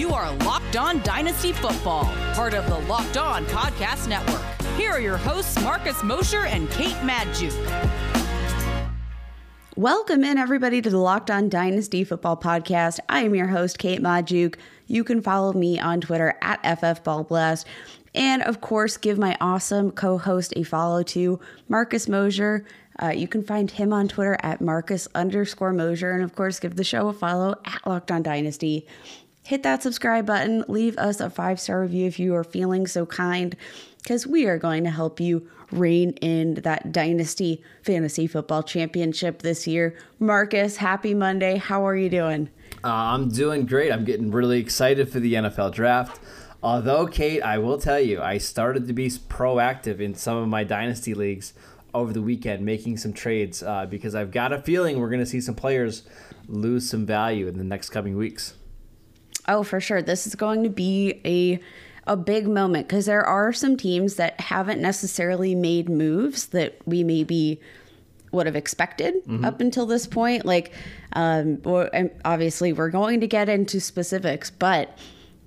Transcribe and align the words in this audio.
You 0.00 0.14
are 0.14 0.34
Locked 0.36 0.76
On 0.76 1.02
Dynasty 1.02 1.52
Football, 1.52 2.04
part 2.32 2.54
of 2.54 2.66
the 2.70 2.78
Locked 2.88 3.18
On 3.18 3.44
Podcast 3.44 4.08
Network. 4.08 4.40
Here 4.74 4.92
are 4.92 4.98
your 4.98 5.18
hosts, 5.18 5.62
Marcus 5.62 6.02
Mosher 6.02 6.46
and 6.46 6.70
Kate 6.70 6.96
Magdziuk. 7.02 7.52
Welcome 9.76 10.24
in, 10.24 10.38
everybody, 10.38 10.80
to 10.80 10.88
the 10.88 10.96
Locked 10.96 11.30
On 11.30 11.50
Dynasty 11.50 12.02
Football 12.02 12.38
Podcast. 12.38 13.00
I 13.10 13.24
am 13.24 13.34
your 13.34 13.48
host, 13.48 13.78
Kate 13.78 14.00
Magdziuk. 14.00 14.54
You 14.86 15.04
can 15.04 15.20
follow 15.20 15.52
me 15.52 15.78
on 15.78 16.00
Twitter 16.00 16.32
at 16.40 16.62
FFBallBlast. 16.62 17.66
And 18.14 18.40
of 18.44 18.62
course, 18.62 18.96
give 18.96 19.18
my 19.18 19.36
awesome 19.38 19.90
co 19.90 20.16
host 20.16 20.54
a 20.56 20.62
follow 20.62 21.02
to 21.02 21.38
Marcus 21.68 22.08
Mosher. 22.08 22.64
Uh, 23.02 23.08
you 23.08 23.28
can 23.28 23.42
find 23.42 23.70
him 23.70 23.92
on 23.92 24.08
Twitter 24.08 24.38
at 24.42 24.62
Marcus 24.62 25.08
underscore 25.14 25.74
Mosher. 25.74 26.12
And 26.12 26.24
of 26.24 26.34
course, 26.34 26.58
give 26.58 26.76
the 26.76 26.84
show 26.84 27.08
a 27.08 27.12
follow 27.12 27.56
at 27.66 27.86
Locked 27.86 28.10
On 28.10 28.22
Dynasty. 28.22 28.86
Hit 29.50 29.64
that 29.64 29.82
subscribe 29.82 30.26
button. 30.26 30.64
Leave 30.68 30.96
us 30.96 31.18
a 31.18 31.28
five 31.28 31.58
star 31.58 31.80
review 31.80 32.06
if 32.06 32.20
you 32.20 32.36
are 32.36 32.44
feeling 32.44 32.86
so 32.86 33.04
kind, 33.04 33.56
because 34.00 34.24
we 34.24 34.46
are 34.46 34.58
going 34.58 34.84
to 34.84 34.90
help 34.90 35.18
you 35.18 35.50
rein 35.72 36.12
in 36.20 36.54
that 36.54 36.92
Dynasty 36.92 37.60
Fantasy 37.82 38.28
Football 38.28 38.62
Championship 38.62 39.42
this 39.42 39.66
year. 39.66 39.98
Marcus, 40.20 40.76
happy 40.76 41.14
Monday. 41.14 41.56
How 41.56 41.84
are 41.84 41.96
you 41.96 42.08
doing? 42.08 42.48
Uh, 42.84 42.90
I'm 42.92 43.28
doing 43.28 43.66
great. 43.66 43.90
I'm 43.90 44.04
getting 44.04 44.30
really 44.30 44.60
excited 44.60 45.10
for 45.10 45.18
the 45.18 45.34
NFL 45.34 45.72
draft. 45.72 46.20
Although, 46.62 47.08
Kate, 47.08 47.42
I 47.42 47.58
will 47.58 47.78
tell 47.78 47.98
you, 47.98 48.22
I 48.22 48.38
started 48.38 48.86
to 48.86 48.92
be 48.92 49.08
proactive 49.08 49.98
in 49.98 50.14
some 50.14 50.36
of 50.36 50.46
my 50.46 50.62
dynasty 50.62 51.12
leagues 51.12 51.54
over 51.92 52.12
the 52.12 52.22
weekend, 52.22 52.64
making 52.64 52.98
some 52.98 53.12
trades 53.12 53.64
uh, 53.64 53.84
because 53.86 54.14
I've 54.14 54.30
got 54.30 54.52
a 54.52 54.62
feeling 54.62 55.00
we're 55.00 55.10
going 55.10 55.18
to 55.18 55.26
see 55.26 55.40
some 55.40 55.56
players 55.56 56.04
lose 56.46 56.88
some 56.88 57.04
value 57.04 57.48
in 57.48 57.58
the 57.58 57.64
next 57.64 57.90
coming 57.90 58.16
weeks. 58.16 58.54
Oh, 59.48 59.62
for 59.62 59.80
sure. 59.80 60.02
This 60.02 60.26
is 60.26 60.34
going 60.34 60.62
to 60.64 60.70
be 60.70 61.20
a 61.24 61.60
a 62.06 62.16
big 62.16 62.48
moment 62.48 62.88
because 62.88 63.06
there 63.06 63.24
are 63.24 63.52
some 63.52 63.76
teams 63.76 64.16
that 64.16 64.40
haven't 64.40 64.80
necessarily 64.80 65.54
made 65.54 65.88
moves 65.88 66.46
that 66.46 66.76
we 66.84 67.04
maybe 67.04 67.60
would 68.32 68.46
have 68.46 68.56
expected 68.56 69.14
mm-hmm. 69.24 69.44
up 69.44 69.60
until 69.60 69.86
this 69.86 70.06
point. 70.06 70.44
Like, 70.44 70.72
um, 71.12 71.60
obviously, 72.24 72.72
we're 72.72 72.90
going 72.90 73.20
to 73.20 73.26
get 73.26 73.48
into 73.48 73.80
specifics, 73.80 74.50
but 74.50 74.96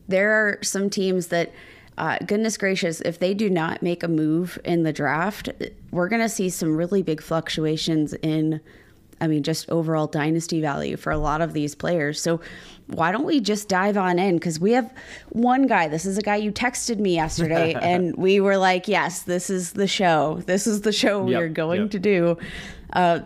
there 0.07 0.31
are 0.31 0.59
some 0.61 0.89
teams 0.89 1.27
that, 1.27 1.51
uh, 1.97 2.17
goodness 2.25 2.57
gracious, 2.57 3.01
if 3.01 3.19
they 3.19 3.33
do 3.33 3.49
not 3.49 3.81
make 3.81 4.03
a 4.03 4.07
move 4.07 4.59
in 4.63 4.83
the 4.83 4.93
draft, 4.93 5.49
we're 5.91 6.09
going 6.09 6.21
to 6.21 6.29
see 6.29 6.49
some 6.49 6.77
really 6.77 7.03
big 7.03 7.21
fluctuations 7.21 8.13
in 8.15 8.61
I 9.21 9.27
mean, 9.27 9.43
just 9.43 9.69
overall 9.69 10.07
dynasty 10.07 10.59
value 10.59 10.97
for 10.97 11.09
a 11.09 11.17
lot 11.17 11.39
of 11.39 11.53
these 11.53 11.75
players. 11.75 12.19
So 12.19 12.41
why 12.87 13.11
don't 13.11 13.25
we 13.25 13.39
just 13.39 13.69
dive 13.69 13.97
on 13.97 14.19
in? 14.19 14.35
Because 14.35 14.59
we 14.59 14.71
have 14.71 14.91
one 15.29 15.67
guy. 15.67 15.87
This 15.87 16.05
is 16.05 16.17
a 16.17 16.21
guy 16.21 16.37
you 16.37 16.51
texted 16.51 16.99
me 16.99 17.15
yesterday, 17.15 17.73
and 17.81 18.15
we 18.15 18.39
were 18.39 18.57
like, 18.57 18.87
yes, 18.87 19.23
this 19.23 19.49
is 19.49 19.73
the 19.73 19.87
show. 19.87 20.41
This 20.45 20.67
is 20.67 20.81
the 20.81 20.91
show 20.91 21.23
we 21.23 21.35
are 21.35 21.49
going 21.49 21.81
yep. 21.81 21.91
to 21.91 21.99
do, 21.99 22.37
uh, 22.93 23.19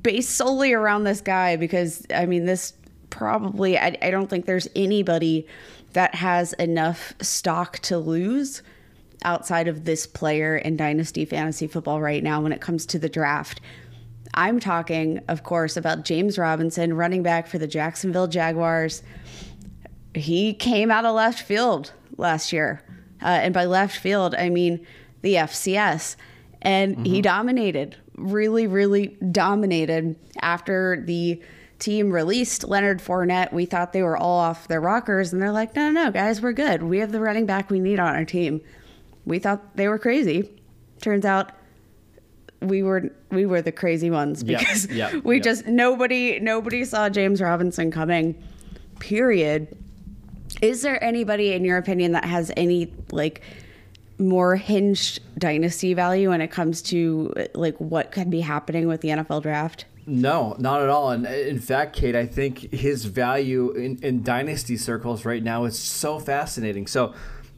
based 0.00 0.30
solely 0.30 0.72
around 0.72 1.04
this 1.04 1.20
guy. 1.20 1.56
Because, 1.56 2.06
I 2.14 2.26
mean, 2.26 2.46
this 2.46 2.74
probably, 3.10 3.78
I, 3.78 3.96
I 4.02 4.10
don't 4.10 4.28
think 4.28 4.46
there's 4.46 4.68
anybody 4.74 5.46
that 5.92 6.14
has 6.14 6.52
enough 6.54 7.14
stock 7.20 7.78
to 7.80 7.98
lose 7.98 8.62
outside 9.24 9.68
of 9.68 9.84
this 9.84 10.06
player 10.06 10.56
in 10.56 10.76
dynasty 10.76 11.24
fantasy 11.24 11.66
football 11.66 12.00
right 12.00 12.22
now 12.22 12.40
when 12.40 12.52
it 12.52 12.60
comes 12.60 12.84
to 12.86 12.98
the 12.98 13.08
draft. 13.08 13.60
I'm 14.34 14.60
talking, 14.60 15.20
of 15.28 15.42
course, 15.44 15.76
about 15.76 16.04
James 16.04 16.38
Robinson, 16.38 16.94
running 16.94 17.22
back 17.22 17.46
for 17.46 17.58
the 17.58 17.66
Jacksonville 17.66 18.26
Jaguars. 18.26 19.02
He 20.14 20.54
came 20.54 20.90
out 20.90 21.04
of 21.04 21.14
left 21.14 21.42
field 21.42 21.92
last 22.16 22.52
year. 22.52 22.82
Uh, 23.22 23.28
and 23.28 23.54
by 23.54 23.64
left 23.64 23.96
field, 23.96 24.34
I 24.34 24.50
mean 24.50 24.84
the 25.22 25.34
FCS. 25.34 26.16
And 26.62 26.94
mm-hmm. 26.94 27.04
he 27.04 27.22
dominated, 27.22 27.96
really, 28.16 28.66
really 28.66 29.16
dominated 29.30 30.16
after 30.40 31.02
the 31.06 31.40
team 31.78 32.10
released 32.10 32.64
Leonard 32.64 33.00
Fournette. 33.00 33.52
We 33.52 33.66
thought 33.66 33.92
they 33.92 34.02
were 34.02 34.16
all 34.16 34.40
off 34.40 34.68
their 34.68 34.80
rockers, 34.80 35.32
and 35.32 35.40
they're 35.40 35.52
like, 35.52 35.76
no, 35.76 35.90
no, 35.90 36.04
no, 36.04 36.10
guys, 36.10 36.40
we're 36.40 36.52
good. 36.52 36.82
We 36.82 36.98
have 36.98 37.12
the 37.12 37.20
running 37.20 37.46
back 37.46 37.70
we 37.70 37.80
need 37.80 37.98
on 37.98 38.14
our 38.14 38.24
team. 38.24 38.60
We 39.24 39.38
thought 39.38 39.76
they 39.76 39.88
were 39.88 39.98
crazy. 39.98 40.50
Turns 41.00 41.24
out 41.24 41.52
we 42.68 42.82
were 42.82 43.10
we 43.30 43.46
were 43.46 43.62
the 43.62 43.72
crazy 43.72 44.10
ones 44.10 44.42
because 44.42 44.86
yep, 44.86 45.12
yep, 45.12 45.24
we 45.24 45.36
yep. 45.36 45.44
just 45.44 45.66
nobody 45.66 46.38
nobody 46.40 46.84
saw 46.84 47.08
James 47.08 47.40
Robinson 47.40 47.90
coming. 47.90 48.42
Period. 48.98 49.76
Is 50.62 50.82
there 50.82 51.02
anybody 51.02 51.52
in 51.52 51.64
your 51.64 51.78
opinion 51.78 52.12
that 52.12 52.24
has 52.24 52.52
any 52.56 52.92
like 53.10 53.42
more 54.18 54.56
hinged 54.56 55.20
dynasty 55.38 55.94
value 55.94 56.30
when 56.30 56.40
it 56.40 56.50
comes 56.50 56.80
to 56.82 57.32
like 57.54 57.76
what 57.78 58.12
could 58.12 58.30
be 58.30 58.40
happening 58.40 58.86
with 58.86 59.00
the 59.00 59.08
NFL 59.08 59.42
draft? 59.42 59.86
No, 60.06 60.54
not 60.58 60.82
at 60.82 60.88
all. 60.88 61.10
And 61.10 61.26
in 61.26 61.58
fact, 61.58 61.96
Kate, 61.96 62.14
I 62.14 62.26
think 62.26 62.72
his 62.72 63.06
value 63.06 63.70
in, 63.72 63.98
in 64.02 64.22
dynasty 64.22 64.76
circles 64.76 65.24
right 65.24 65.42
now 65.42 65.64
is 65.64 65.78
so 65.78 66.18
fascinating. 66.18 66.86
So 66.86 67.14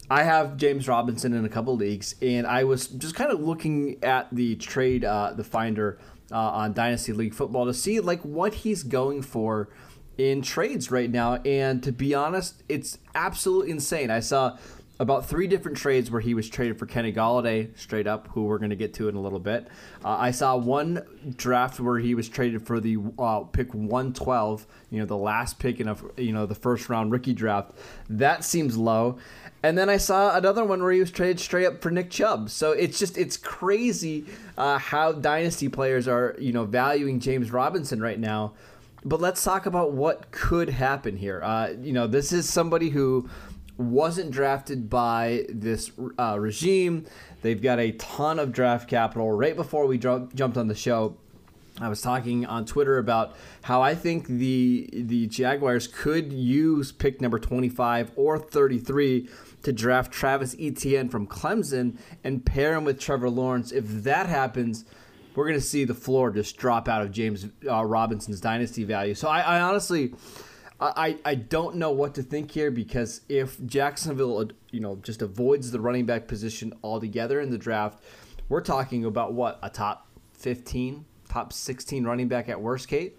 I 0.09 0.23
have 0.23 0.57
James 0.57 0.87
Robinson 0.87 1.33
in 1.33 1.45
a 1.45 1.49
couple 1.49 1.77
leagues, 1.77 2.15
and 2.23 2.47
I 2.47 2.65
was 2.65 2.87
just 2.87 3.15
kind 3.15 3.33
of 3.33 3.41
looking 3.41 4.03
at 4.05 4.29
the 4.33 4.55
trade, 4.57 5.05
uh, 5.05 5.33
the 5.33 5.43
finder 5.43 5.99
uh, 6.31 6.37
on 6.37 6.73
Dynasty 6.73 7.13
League 7.13 7.35
Football 7.35 7.67
to 7.67 7.75
see 7.75 7.99
like 7.99 8.21
what 8.21 8.55
he's 8.55 8.83
going 8.85 9.23
for 9.23 9.69
in 10.17 10.43
trades 10.43 10.91
right 10.91 11.11
now. 11.11 11.35
And 11.45 11.83
to 11.83 11.93
be 11.93 12.15
honest, 12.15 12.63
it's 12.69 12.99
absolutely 13.15 13.73
insane. 13.73 14.11
I 14.11 14.21
saw 14.21 14.59
about 14.99 15.27
three 15.27 15.47
different 15.47 15.77
trades 15.77 16.11
where 16.11 16.23
he 16.23 16.33
was 16.33 16.49
traded 16.49 16.79
for 16.79 16.87
Kenny 16.87 17.13
Golladay 17.13 17.77
straight 17.79 18.07
up, 18.07 18.29
who 18.29 18.45
we're 18.45 18.59
going 18.59 18.71
to 18.71 18.77
get 18.77 18.95
to 18.95 19.09
in 19.09 19.15
a 19.15 19.21
little 19.21 19.39
bit. 19.39 19.69
Uh, 20.03 20.17
I 20.19 20.31
saw 20.31 20.57
one 20.57 21.03
draft 21.37 21.79
where 21.81 21.99
he 21.99 22.15
was 22.15 22.29
traded 22.29 22.67
for 22.67 22.81
the 22.81 22.97
uh, 23.19 23.41
pick 23.41 23.75
112, 23.75 24.67
you 24.91 24.99
know, 24.99 25.05
the 25.05 25.17
last 25.17 25.59
pick 25.59 25.81
in 25.81 25.89
a 25.89 25.97
you 26.17 26.33
know 26.33 26.47
the 26.47 26.55
first 26.55 26.89
round 26.89 27.13
rookie 27.13 27.35
draft. 27.35 27.73
That 28.09 28.43
seems 28.45 28.77
low. 28.77 29.19
And 29.67 29.77
then 29.77 29.91
I 29.91 29.97
saw 29.97 30.37
another 30.37 30.65
one 30.65 30.81
where 30.81 30.93
he 30.93 31.01
was 31.01 31.11
traded 31.11 31.41
straight 31.41 31.67
up 31.67 31.83
for 31.83 31.91
Nick 31.91 32.09
Chubb. 32.09 32.51
So 32.51 32.71
it's 32.71 33.01
just 33.01 33.19
it's 33.19 33.37
crazy 33.37 34.25
uh, 34.57 34.79
how 34.79 35.11
dynasty 35.11 35.69
players 35.69 36.07
are 36.07 36.37
you 36.39 36.53
know 36.53 36.65
valuing 36.65 37.19
James 37.19 37.51
Robinson 37.51 38.01
right 38.01 38.21
now. 38.21 38.53
But 39.05 39.21
let's 39.21 39.43
talk 39.43 39.67
about 39.67 39.91
what 39.91 40.31
could 40.31 40.69
happen 40.69 41.17
here. 41.17 41.41
Uh, 41.43 41.71
you 41.81 41.93
know, 41.93 42.07
this 42.07 42.31
is 42.31 42.49
somebody 42.49 42.91
who 42.91 43.29
wasn't 43.77 44.31
drafted 44.31 44.89
by 44.89 45.47
this 45.49 45.91
uh, 46.17 46.39
regime. 46.39 47.05
They've 47.43 47.61
got 47.61 47.81
a 47.81 47.91
ton 47.91 48.39
of 48.39 48.53
draft 48.53 48.89
capital. 48.89 49.33
Right 49.33 49.57
before 49.57 49.89
we 49.89 49.99
jumped 49.99 50.57
on 50.57 50.69
the 50.69 50.77
show, 50.77 51.17
I 51.81 51.89
was 51.89 52.01
talking 52.01 52.47
on 52.47 52.67
Twitter 52.67 52.99
about 52.99 53.35
how 53.63 53.83
I 53.83 53.97
think 53.97 54.29
the 54.29 54.89
the 54.93 55.27
Jaguars 55.27 55.89
could 55.89 56.33
use 56.33 56.93
pick 56.93 57.21
number 57.21 57.41
25 57.41 58.13
or 58.15 58.39
33 58.39 59.29
to 59.67 59.73
draft 59.73 60.13
Travis 60.13 60.55
Etienne 60.61 61.09
from 61.09 61.27
Clemson 61.27 61.99
and 62.23 62.47
pair 62.47 62.75
him 62.75 62.85
with 62.85 63.01
Trevor 63.01 63.29
Lawrence. 63.29 63.73
If 63.73 64.05
that 64.05 64.29
happens, 64.29 64.85
we're 65.35 65.43
going 65.43 65.59
to 65.59 65.67
see 65.67 65.83
the 65.83 65.93
floor 65.93 66.31
just 66.31 66.57
drop 66.57 66.89
out 66.89 67.03
of 67.03 67.11
James 67.11 67.49
uh, 67.69 67.85
Robinson's 67.85 68.41
dynasty 68.41 68.85
value. 68.85 69.17
So 69.17 69.27
I, 69.27 69.41
I 69.41 69.61
honestly, 69.61 70.15
I, 70.81 71.19
I 71.25 71.35
don't 71.35 71.75
know 71.77 71.91
what 71.91 72.15
to 72.15 72.23
think 72.23 72.53
here 72.53 72.71
because 72.71 73.23
if 73.29 73.61
Jacksonville, 73.67 74.51
you 74.71 74.79
know, 74.79 75.01
just 75.03 75.21
avoids 75.21 75.73
the 75.73 75.81
running 75.81 76.07
back 76.07 76.29
position 76.29 76.73
altogether 76.85 77.41
in 77.41 77.51
the 77.51 77.59
draft, 77.59 78.05
we're 78.49 78.61
talking 78.61 79.05
about 79.05 79.33
what 79.33 79.59
a 79.65 79.69
top 79.69 80.07
15, 80.35 81.05
top 81.29 81.53
16 81.53 82.05
running 82.05 82.29
back 82.29 82.49
at 82.49 82.61
worst, 82.61 82.87
Kate. 82.87 83.19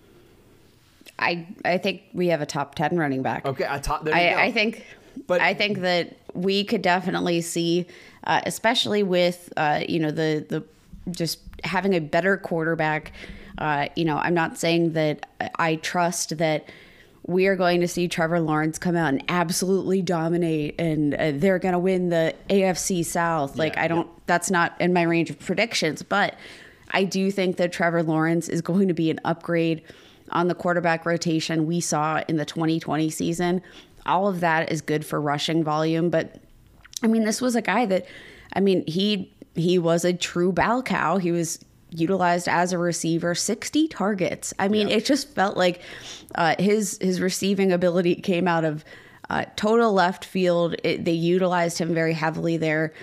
I 1.20 1.46
I 1.66 1.78
think 1.78 2.04
we 2.14 2.28
have 2.28 2.40
a 2.40 2.46
top 2.46 2.76
10 2.76 2.98
running 2.98 3.22
back. 3.22 3.46
Okay, 3.46 3.66
a 3.70 3.82
top. 3.82 4.08
I, 4.08 4.46
I 4.46 4.52
think 4.54 4.86
but 5.26 5.42
I 5.42 5.54
think 5.54 5.80
that 5.80 6.16
we 6.34 6.64
could 6.64 6.82
definitely 6.82 7.42
see, 7.42 7.88
uh, 8.26 8.42
especially 8.46 9.04
with 9.04 9.52
uh, 9.58 9.82
you 9.88 10.00
know 10.00 10.12
the 10.12 10.46
the 10.48 10.64
just 11.12 11.40
having 11.64 11.94
a 11.94 12.00
better 12.00 12.38
quarterback. 12.38 13.12
Uh, 13.58 13.88
you 13.96 14.06
know, 14.06 14.18
I'm 14.18 14.36
not 14.36 14.58
saying 14.58 14.94
that 14.94 15.28
I 15.58 15.78
trust 15.78 16.38
that 16.38 16.68
we 17.28 17.48
are 17.48 17.56
going 17.56 17.82
to 17.82 17.88
see 17.88 18.08
Trevor 18.08 18.40
Lawrence 18.40 18.80
come 18.80 18.96
out 18.96 19.10
and 19.10 19.24
absolutely 19.28 20.02
dominate 20.02 20.80
and 20.80 21.14
uh, 21.14 21.32
they're 21.34 21.60
going 21.60 21.74
to 21.74 21.80
win 21.80 22.10
the 22.10 22.34
AFC 22.50 23.04
South. 23.04 23.58
Like, 23.58 23.76
yeah, 23.76 23.84
I 23.84 23.88
don't, 23.90 24.08
yeah. 24.08 24.14
that's 24.28 24.50
not 24.50 24.80
in 24.80 24.94
my 24.94 25.02
range 25.02 25.30
of 25.30 25.38
predictions, 25.38 26.04
but 26.04 26.36
I 26.92 27.04
do 27.04 27.30
think 27.30 27.58
that 27.58 27.74
Trevor 27.74 28.02
Lawrence 28.02 28.48
is 28.48 28.62
going 28.62 28.88
to 28.88 28.94
be 28.94 29.12
an 29.12 29.20
upgrade 29.26 29.84
on 30.32 30.48
the 30.48 30.56
quarterback 30.56 31.06
rotation 31.06 31.66
we 31.66 31.82
saw 31.82 32.22
in 32.30 32.38
the 32.38 32.46
2020 32.46 33.10
season 33.10 33.62
all 34.08 34.28
of 34.28 34.40
that 34.40 34.72
is 34.72 34.82
good 34.82 35.06
for 35.06 35.20
rushing 35.20 35.64
volume. 35.64 36.10
But 36.10 36.36
I 37.04 37.08
mean, 37.08 37.24
this 37.26 37.42
was 37.42 37.56
a 37.56 37.62
guy 37.62 37.86
that, 37.86 38.06
I 38.54 38.60
mean, 38.60 38.84
he 38.88 39.34
he 39.56 39.80
was 39.80 40.06
a 40.06 40.14
true 40.14 40.52
bell 40.52 40.84
cow. 40.84 41.18
He 41.18 41.32
was 41.32 41.60
utilized 41.90 42.48
as 42.50 42.74
a 42.74 42.78
receiver 42.78 43.34
60 43.34 43.88
targets 43.88 44.54
i 44.60 44.68
mean 44.68 44.90
yeah. 44.90 44.98
it 44.98 45.06
just 45.06 45.34
felt 45.34 45.56
like 45.56 45.80
uh, 46.36 46.54
his 46.60 46.98
his 47.00 47.22
receiving 47.22 47.72
ability 47.72 48.14
came 48.16 48.46
out 48.46 48.66
of 48.66 48.84
Uh, 49.30 49.44
total 49.58 49.92
left 49.92 50.24
field, 50.24 50.76
it, 50.86 51.04
they 51.04 51.12
utilized 51.12 51.78
him 51.78 51.94
very 51.94 52.14
heavily 52.14 52.56
there. 52.56 52.94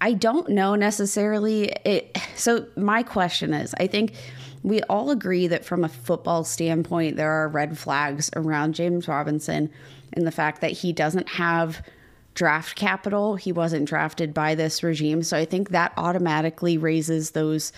I 0.00 0.12
don't 0.12 0.48
know 0.48 0.76
necessarily. 0.76 1.72
It, 1.84 2.16
so 2.36 2.66
my 2.76 3.02
question 3.02 3.52
is, 3.52 3.74
I 3.80 3.88
think 3.88 4.14
we 4.64 4.82
all 4.84 5.10
agree 5.10 5.46
that 5.46 5.64
from 5.64 5.84
a 5.84 5.88
football 5.88 6.42
standpoint, 6.42 7.16
there 7.16 7.30
are 7.30 7.48
red 7.48 7.78
flags 7.78 8.30
around 8.34 8.74
James 8.74 9.06
Robinson 9.06 9.70
and 10.14 10.26
the 10.26 10.32
fact 10.32 10.62
that 10.62 10.72
he 10.72 10.90
doesn't 10.92 11.28
have 11.28 11.82
draft 12.32 12.74
capital. 12.74 13.36
He 13.36 13.52
wasn't 13.52 13.86
drafted 13.86 14.32
by 14.32 14.54
this 14.54 14.82
regime. 14.82 15.22
So 15.22 15.36
I 15.36 15.44
think 15.44 15.68
that 15.70 15.92
automatically 15.98 16.78
raises 16.78 17.32
those 17.32 17.72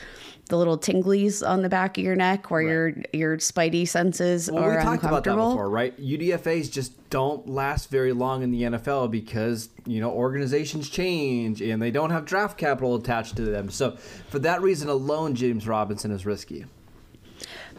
the 0.48 0.56
little 0.56 0.78
tinglies 0.78 1.46
on 1.46 1.62
the 1.62 1.68
back 1.68 1.98
of 1.98 2.04
your 2.04 2.14
neck 2.14 2.52
where 2.52 2.62
right. 2.84 3.08
your 3.12 3.30
your 3.32 3.36
spidey 3.38 3.86
senses 3.86 4.48
well, 4.48 4.62
are 4.62 4.76
we 4.76 4.82
talked 4.82 5.02
about 5.02 5.24
that 5.24 5.34
before, 5.34 5.68
right? 5.68 6.00
UDFAs 6.00 6.70
just 6.70 7.10
don't 7.10 7.48
last 7.48 7.90
very 7.90 8.12
long 8.12 8.44
in 8.44 8.52
the 8.52 8.62
NFL 8.62 9.10
because, 9.10 9.70
you 9.86 10.00
know, 10.00 10.12
organizations 10.12 10.88
change 10.88 11.60
and 11.60 11.82
they 11.82 11.90
don't 11.90 12.10
have 12.10 12.24
draft 12.24 12.58
capital 12.58 12.94
attached 12.94 13.34
to 13.36 13.42
them. 13.42 13.70
So 13.70 13.96
for 14.28 14.38
that 14.38 14.62
reason 14.62 14.88
alone, 14.88 15.34
James 15.34 15.66
Robinson 15.66 16.12
is 16.12 16.24
risky. 16.24 16.64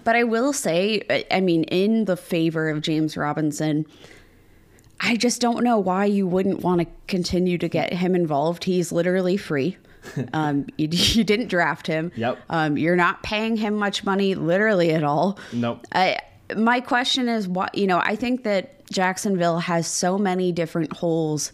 But 0.08 0.16
I 0.16 0.24
will 0.24 0.54
say, 0.54 1.26
I 1.30 1.42
mean, 1.42 1.66
in 1.66 2.06
the 2.06 2.16
favor 2.16 2.70
of 2.70 2.82
James 2.82 3.18
Robinson, 3.18 3.86
I 5.02 5.18
just 5.18 5.42
don't 5.42 5.66
know 5.66 5.80
why 5.80 6.06
you 6.06 6.26
wouldn't 6.26 6.62
want 6.62 6.80
to 6.80 6.88
continue 7.08 7.58
to 7.58 7.68
get 7.68 7.92
him 7.92 8.16
involved. 8.16 8.64
He's 8.64 8.94
literally 8.94 9.36
free. 9.36 9.76
Um, 10.32 10.68
you, 10.78 10.88
you, 10.90 11.26
didn't 11.26 11.50
draft 11.50 11.86
him. 11.86 12.14
Yep. 12.16 12.40
Um, 12.50 12.78
you're 12.78 12.96
not 12.96 13.22
paying 13.24 13.58
him 13.58 13.76
much 13.76 14.06
money, 14.06 14.36
literally 14.36 14.92
at 14.92 15.04
all. 15.04 15.38
Nope. 15.52 15.86
I, 15.92 16.20
my 16.56 16.80
question 16.80 17.28
is, 17.28 17.46
what 17.46 17.76
you 17.76 17.88
know? 17.88 18.00
I 18.00 18.16
think 18.16 18.44
that 18.44 18.90
Jacksonville 18.90 19.60
has 19.60 19.86
so 19.86 20.18
many 20.18 20.54
different 20.54 20.94
holes 20.94 21.52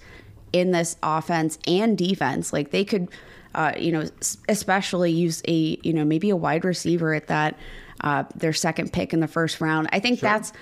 in 0.51 0.69
this 0.69 0.95
offense 1.01 1.57
and 1.65 1.97
defense. 1.97 2.53
Like 2.53 2.69
they 2.69 2.85
could, 2.85 3.09
uh, 3.55 3.71
you 3.75 3.91
know, 3.91 4.07
especially 4.47 5.11
use 5.11 5.41
a 5.47 5.79
you 5.81 5.93
know 5.93 6.05
maybe 6.05 6.29
a 6.29 6.35
wide 6.35 6.63
receiver 6.63 7.15
at 7.15 7.25
that 7.25 7.57
uh, 8.03 8.23
their 8.35 8.53
second 8.53 8.93
pick 8.93 9.13
in 9.13 9.19
the 9.19 9.27
first 9.27 9.61
round. 9.61 9.89
I 9.91 9.99
think 9.99 10.19
sure. 10.19 10.29
that's 10.29 10.53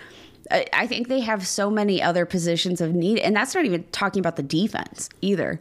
I 0.74 0.88
think 0.88 1.08
they 1.08 1.22
have 1.22 1.46
so 1.46 1.70
many 1.70 2.02
other 2.02 2.26
positions 2.26 2.82
of 2.82 2.94
need, 2.94 3.20
and 3.20 3.36
that's 3.36 3.56
not 3.56 3.66
even 3.66 3.84
talking 3.92 4.20
about 4.20 4.36
the 4.36 4.44
defense 4.44 5.10
either. 5.22 5.60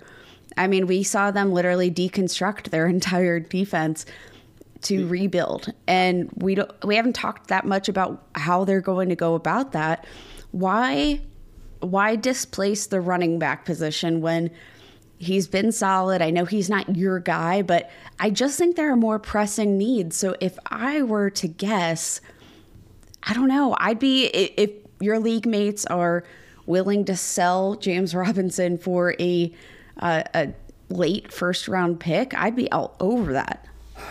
I 0.57 0.67
mean, 0.67 0.87
we 0.87 1.03
saw 1.03 1.31
them 1.31 1.53
literally 1.53 1.91
deconstruct 1.91 2.71
their 2.71 2.87
entire 2.89 3.41
defense 3.41 4.07
to 4.83 5.07
rebuild, 5.07 5.73
and 5.87 6.31
we 6.35 6.55
don't 6.55 6.73
we 6.85 6.97
haven't 6.97 7.15
talked 7.15 7.49
that 7.49 7.67
much 7.67 7.89
about 7.89 8.25
how 8.35 8.65
they're 8.65 8.81
going 8.81 9.11
to 9.11 9.17
go 9.17 9.35
about 9.35 9.73
that. 9.73 10.07
Why 10.51 11.21
why 11.81 12.17
displace 12.17 12.87
the 12.87 13.01
running 13.01 13.39
back 13.39 13.65
position 13.65 14.21
when 14.21 14.51
he's 15.21 15.47
been 15.47 15.71
solid? 15.71 16.23
I 16.23 16.31
know 16.31 16.47
he's 16.47 16.71
not 16.71 16.97
your 16.97 17.21
guy, 17.21 17.61
but 17.63 17.91
I 18.19 18.31
just 18.31 18.59
think 18.59 18.75
there 18.75 18.91
are 18.91 18.97
more 18.97 19.19
pressing 19.19 19.77
needs. 19.77 20.17
So 20.17 20.35
if 20.41 20.59
I 20.67 21.03
were 21.03 21.31
to 21.31 21.47
guess, 21.47 22.21
I 23.23 23.35
don't 23.35 23.49
know. 23.49 23.77
I'd 23.79 23.99
be 23.99 24.27
if 24.27 24.71
your 24.99 25.19
league 25.21 25.47
mates 25.47 25.85
are 25.87 26.25
willing 26.67 27.05
to 27.05 27.17
sell 27.17 27.75
James 27.77 28.15
Robinson 28.17 28.79
for 28.79 29.15
a 29.21 29.55
uh, 29.99 30.23
a 30.35 30.55
late 30.89 31.31
first 31.31 31.69
round 31.69 32.01
pick, 32.01 32.35
I'd 32.35 32.57
be 32.57 32.73
all 32.73 32.97
over 32.99 33.35
that. 33.35 33.69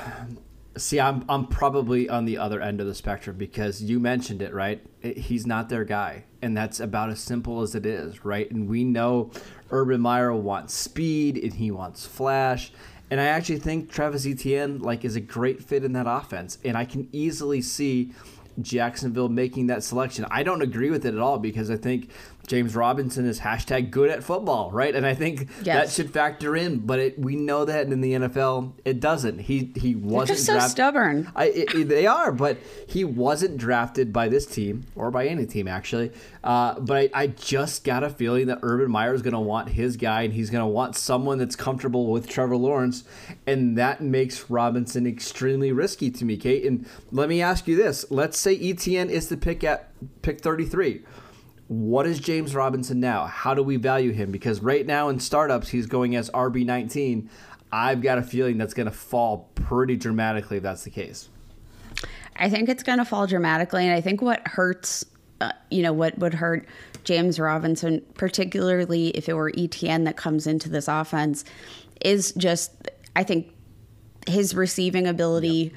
See, 0.79 0.97
I'm 0.97 1.25
I'm 1.27 1.45
probably 1.45 2.07
on 2.07 2.23
the 2.23 2.37
other 2.37 2.61
end 2.61 2.79
of 2.79 2.87
the 2.87 2.95
spectrum 2.95 3.35
because 3.35 3.81
you 3.81 3.99
mentioned 3.99 4.41
it, 4.41 4.53
right? 4.53 4.81
He's 5.01 5.45
not 5.45 5.67
their 5.67 5.83
guy, 5.83 6.23
and 6.41 6.55
that's 6.55 6.79
about 6.79 7.09
as 7.09 7.19
simple 7.19 7.61
as 7.61 7.75
it 7.75 7.85
is, 7.85 8.23
right? 8.23 8.49
And 8.49 8.69
we 8.69 8.85
know 8.85 9.31
Urban 9.71 9.99
Meyer 9.99 10.33
wants 10.33 10.73
speed 10.73 11.37
and 11.37 11.53
he 11.53 11.69
wants 11.69 12.05
flash, 12.05 12.71
and 13.11 13.19
I 13.19 13.25
actually 13.25 13.59
think 13.59 13.91
Travis 13.91 14.25
Etienne 14.25 14.79
like 14.79 15.03
is 15.03 15.17
a 15.17 15.21
great 15.21 15.61
fit 15.61 15.83
in 15.83 15.91
that 15.93 16.05
offense, 16.07 16.57
and 16.63 16.77
I 16.77 16.85
can 16.85 17.09
easily 17.11 17.61
see 17.61 18.13
Jacksonville 18.61 19.29
making 19.29 19.67
that 19.67 19.83
selection. 19.83 20.25
I 20.31 20.43
don't 20.43 20.61
agree 20.61 20.91
with 20.91 21.05
it 21.05 21.13
at 21.13 21.19
all 21.19 21.39
because 21.39 21.69
I 21.69 21.75
think 21.75 22.09
James 22.49 22.75
Robinson 22.75 23.27
is 23.27 23.39
hashtag 23.41 23.91
good 23.91 24.09
at 24.09 24.23
football, 24.23 24.71
right? 24.71 24.95
And 24.95 25.05
I 25.05 25.13
think 25.13 25.49
yes. 25.63 25.65
that 25.65 25.89
should 25.91 26.11
factor 26.11 26.55
in. 26.55 26.79
But 26.79 26.97
it, 26.97 27.19
we 27.19 27.35
know 27.35 27.63
that 27.63 27.85
in 27.85 28.01
the 28.01 28.13
NFL, 28.13 28.73
it 28.83 28.99
doesn't. 28.99 29.41
He 29.41 29.71
he 29.75 29.93
wasn't 29.93 30.37
just 30.37 30.47
so 30.47 30.53
draft- 30.53 30.71
stubborn. 30.71 31.31
I, 31.35 31.45
it, 31.45 31.87
they 31.87 32.07
are, 32.07 32.31
but 32.31 32.57
he 32.87 33.03
wasn't 33.03 33.57
drafted 33.57 34.11
by 34.11 34.29
this 34.29 34.47
team 34.47 34.87
or 34.95 35.11
by 35.11 35.27
any 35.27 35.45
team 35.45 35.67
actually. 35.67 36.11
Uh, 36.43 36.79
but 36.79 36.97
I, 36.97 37.09
I 37.13 37.27
just 37.27 37.83
got 37.83 38.03
a 38.03 38.09
feeling 38.09 38.47
that 38.47 38.59
Urban 38.63 38.89
Meyer 38.89 39.13
is 39.13 39.21
going 39.21 39.33
to 39.33 39.39
want 39.39 39.69
his 39.69 39.95
guy, 39.95 40.23
and 40.23 40.33
he's 40.33 40.49
going 40.49 40.63
to 40.63 40.67
want 40.67 40.95
someone 40.95 41.37
that's 41.37 41.55
comfortable 41.55 42.07
with 42.07 42.27
Trevor 42.27 42.57
Lawrence, 42.57 43.03
and 43.45 43.77
that 43.77 44.01
makes 44.01 44.49
Robinson 44.49 45.05
extremely 45.05 45.71
risky 45.71 46.09
to 46.09 46.25
me, 46.25 46.35
Kate. 46.35 46.65
And 46.65 46.87
let 47.11 47.29
me 47.29 47.43
ask 47.43 47.67
you 47.67 47.75
this: 47.75 48.09
Let's 48.09 48.39
say 48.39 48.55
Etienne 48.59 49.11
is 49.11 49.29
the 49.29 49.37
pick 49.37 49.63
at 49.63 49.91
pick 50.23 50.41
thirty 50.41 50.65
three 50.65 51.03
what 51.69 52.07
is 52.07 52.19
James 52.19 52.55
Robinson 52.55 52.99
now? 52.99 53.27
How 53.27 53.53
do 53.53 53.61
we 53.61 53.77
value 53.77 54.11
him? 54.11 54.31
Because 54.31 54.59
right 54.59 54.83
now 54.83 55.09
in 55.09 55.19
startups, 55.19 55.69
he's 55.69 55.85
going 55.85 56.15
as 56.15 56.31
RB19. 56.31 57.27
I've 57.71 58.01
got 58.01 58.17
a 58.17 58.23
feeling 58.23 58.57
that's 58.57 58.73
going 58.73 58.87
to 58.87 58.91
fall 58.91 59.51
pretty 59.53 59.95
dramatically 59.95 60.57
if 60.57 60.63
that's 60.63 60.83
the 60.83 60.89
case. 60.89 61.29
I 62.35 62.49
think 62.49 62.69
it's 62.69 62.81
going 62.81 62.97
to 62.97 63.05
fall 63.05 63.27
dramatically. 63.27 63.85
And 63.85 63.95
I 63.95 64.01
think 64.01 64.19
what 64.19 64.47
hurts, 64.47 65.05
uh, 65.41 65.51
you 65.69 65.83
know, 65.83 65.93
what 65.93 66.17
would 66.17 66.33
hurt 66.33 66.67
James 67.03 67.39
Robinson, 67.39 68.03
particularly 68.15 69.09
if 69.09 69.29
it 69.29 69.33
were 69.33 69.51
Etienne 69.55 70.05
that 70.05 70.17
comes 70.17 70.47
into 70.47 70.69
this 70.69 70.87
offense, 70.87 71.45
is 72.01 72.31
just, 72.31 72.89
I 73.15 73.23
think, 73.23 73.53
his 74.27 74.55
receiving 74.55 75.05
ability, 75.05 75.71
yep. 75.71 75.73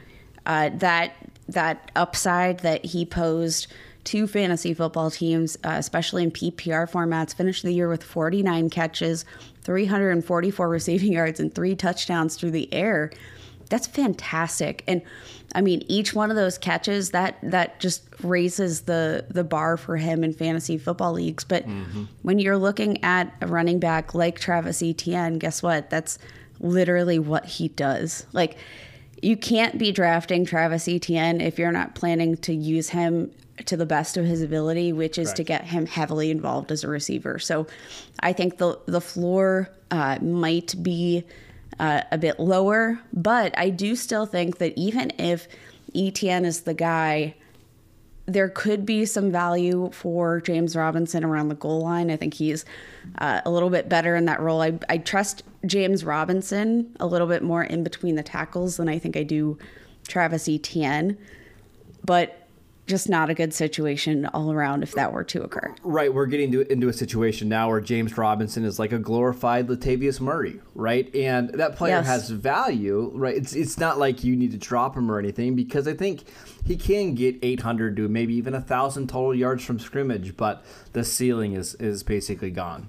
uh, 0.47 0.71
that 0.79 1.12
that 1.49 1.91
upside 1.97 2.61
that 2.61 2.83
he 2.85 3.05
posed 3.05 3.67
two 4.04 4.26
fantasy 4.26 4.75
football 4.75 5.10
teams, 5.10 5.56
uh, 5.64 5.75
especially 5.76 6.22
in 6.22 6.31
PPR 6.31 6.90
formats, 6.90 7.34
finished 7.34 7.62
the 7.62 7.72
year 7.72 7.88
with 7.88 8.02
49 8.02 8.70
catches, 8.70 9.25
344 9.62 10.69
receiving 10.69 11.12
yards, 11.14 11.40
and 11.40 11.54
three 11.54 11.75
touchdowns 11.75 12.37
through 12.37 12.50
the 12.50 12.72
air. 12.72 13.10
That's 13.69 13.87
fantastic. 13.87 14.84
And 14.87 15.02
I 15.54 15.60
mean, 15.60 15.82
each 15.87 16.14
one 16.14 16.31
of 16.31 16.37
those 16.37 16.58
catches 16.58 17.10
that 17.10 17.38
that 17.43 17.81
just 17.81 18.02
raises 18.22 18.82
the 18.82 19.26
the 19.31 19.44
bar 19.44 19.76
for 19.76 19.96
him 19.96 20.25
in 20.25 20.32
fantasy 20.32 20.78
football 20.78 21.12
leagues. 21.12 21.44
But 21.44 21.66
mm-hmm. 21.66 22.04
when 22.23 22.38
you're 22.38 22.59
looking 22.59 23.02
at 23.02 23.32
a 23.40 23.47
running 23.47 23.78
back 23.78 24.14
like 24.14 24.38
Travis 24.38 24.82
Etienne, 24.82 25.38
guess 25.38 25.62
what? 25.62 25.90
That's 25.90 26.18
literally 26.61 27.18
what 27.18 27.47
he 27.47 27.68
does. 27.68 28.26
Like 28.32 28.56
you 29.23 29.37
can't 29.37 29.78
be 29.78 29.92
drafting 29.92 30.44
Travis 30.44 30.88
Etienne 30.88 31.40
if 31.40 31.59
you're 31.59 31.73
not 31.73 31.94
planning 31.94 32.37
to 32.38 32.52
use 32.52 32.90
him 32.90 33.30
to 33.66 33.76
the 33.76 33.87
best 33.87 34.16
of 34.16 34.25
his 34.25 34.42
ability, 34.42 34.92
which 34.92 35.18
is 35.18 35.28
right. 35.28 35.37
to 35.37 35.44
get 35.44 35.64
him 35.64 35.87
heavily 35.87 36.30
involved 36.30 36.73
as 36.73 36.85
a 36.85 36.88
receiver. 36.88 37.38
So 37.38 37.66
I 38.21 38.32
think 38.32 38.59
the 38.59 38.78
the 38.87 39.00
floor 39.00 39.71
uh, 39.90 40.18
might 40.21 40.75
be 40.82 41.25
uh, 41.78 42.02
a 42.11 42.18
bit 42.18 42.40
lower, 42.40 42.99
but 43.12 43.56
I 43.59 43.71
do 43.71 43.97
still 43.97 44.26
think 44.26 44.59
that 44.59 44.73
even 44.76 45.12
if 45.18 45.49
Etienne 45.94 46.44
is 46.44 46.62
the 46.62 46.75
guy, 46.75 47.35
there 48.26 48.49
could 48.49 48.87
be 48.87 49.04
some 49.04 49.30
value 49.30 49.90
for 49.92 50.40
James 50.40 50.76
Robinson 50.76 51.25
around 51.25 51.49
the 51.49 51.54
goal 51.54 51.82
line. 51.82 52.11
I 52.11 52.16
think 52.16 52.35
he's 52.35 52.64
uh, 53.18 53.40
a 53.44 53.50
little 53.50 53.71
bit 53.71 53.88
better 53.88 54.14
in 54.14 54.26
that 54.26 54.40
role. 54.40 54.62
I, 54.62 54.78
I 54.88 54.99
trust 54.99 55.42
James 55.66 56.04
Robinson 56.04 56.94
a 57.00 57.06
little 57.06 57.26
bit 57.26 57.42
more 57.42 57.64
in 57.64 57.82
between 57.82 58.14
the 58.14 58.23
tackles 58.23 58.76
than 58.76 58.88
I 58.88 58.99
think 58.99 59.16
I 59.16 59.23
do 59.23 59.59
Travis 60.06 60.49
Etienne. 60.49 61.18
But 62.04 62.41
just 62.87 63.09
not 63.09 63.31
a 63.31 63.35
good 63.35 63.55
situation 63.55 64.27
all 64.27 64.53
around 64.53 64.83
if 64.83 64.93
that 64.93 65.12
were 65.12 65.25
to 65.25 65.43
occur. 65.43 65.75
Right, 65.83 66.12
we're 66.12 66.27
getting 66.27 66.51
to, 66.53 66.73
into 66.73 66.89
a 66.89 66.93
situation 66.93 67.49
now 67.49 67.69
where 67.69 67.81
James 67.81 68.17
Robinson 68.19 68.65
is 68.65 68.79
like 68.79 68.93
a 68.93 68.99
glorified 68.99 69.69
Latavius 69.69 70.21
Murray, 70.21 70.61
right? 70.75 71.15
And 71.15 71.51
that 71.51 71.77
player 71.77 71.97
yes. 71.97 72.07
has 72.07 72.31
value, 72.31 73.11
right? 73.15 73.37
It's 73.37 73.55
it's 73.55 73.79
not 73.79 73.99
like 73.99 74.25
you 74.25 74.37
need 74.37 74.51
to 74.53 74.59
drop 74.59 74.97
him 74.97 75.11
or 75.11 75.19
anything 75.19 75.55
because 75.55 75.87
I 75.87 75.95
think 75.95 76.25
he 76.65 76.77
can 76.77 77.15
get 77.15 77.39
800 77.43 77.97
to 77.97 78.09
maybe 78.09 78.35
even 78.35 78.55
a 78.55 78.61
thousand 78.61 79.09
total 79.09 79.35
yards 79.35 79.65
from 79.65 79.79
scrimmage, 79.79 80.37
but 80.37 80.65
the 80.93 81.05
ceiling 81.05 81.53
is 81.53 81.75
is 81.77 82.03
basically 82.03 82.51
gone. 82.51 82.89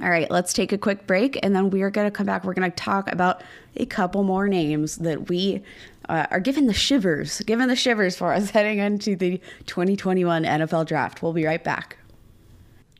All 0.00 0.08
right, 0.08 0.30
let's 0.30 0.52
take 0.52 0.72
a 0.72 0.78
quick 0.78 1.06
break 1.06 1.38
and 1.42 1.54
then 1.56 1.70
we 1.70 1.82
are 1.82 1.90
going 1.90 2.06
to 2.06 2.10
come 2.10 2.26
back. 2.26 2.44
We're 2.44 2.54
going 2.54 2.70
to 2.70 2.76
talk 2.76 3.10
about 3.10 3.42
a 3.76 3.84
couple 3.86 4.22
more 4.22 4.46
names 4.46 4.96
that 4.98 5.28
we 5.28 5.62
uh, 6.08 6.26
are 6.30 6.40
given 6.40 6.66
the 6.66 6.74
shivers, 6.74 7.40
given 7.40 7.68
the 7.68 7.76
shivers 7.76 8.16
for 8.16 8.32
us 8.32 8.50
heading 8.52 8.78
into 8.78 9.16
the 9.16 9.40
2021 9.66 10.44
NFL 10.44 10.86
draft. 10.86 11.22
We'll 11.22 11.32
be 11.32 11.44
right 11.44 11.62
back. 11.62 11.96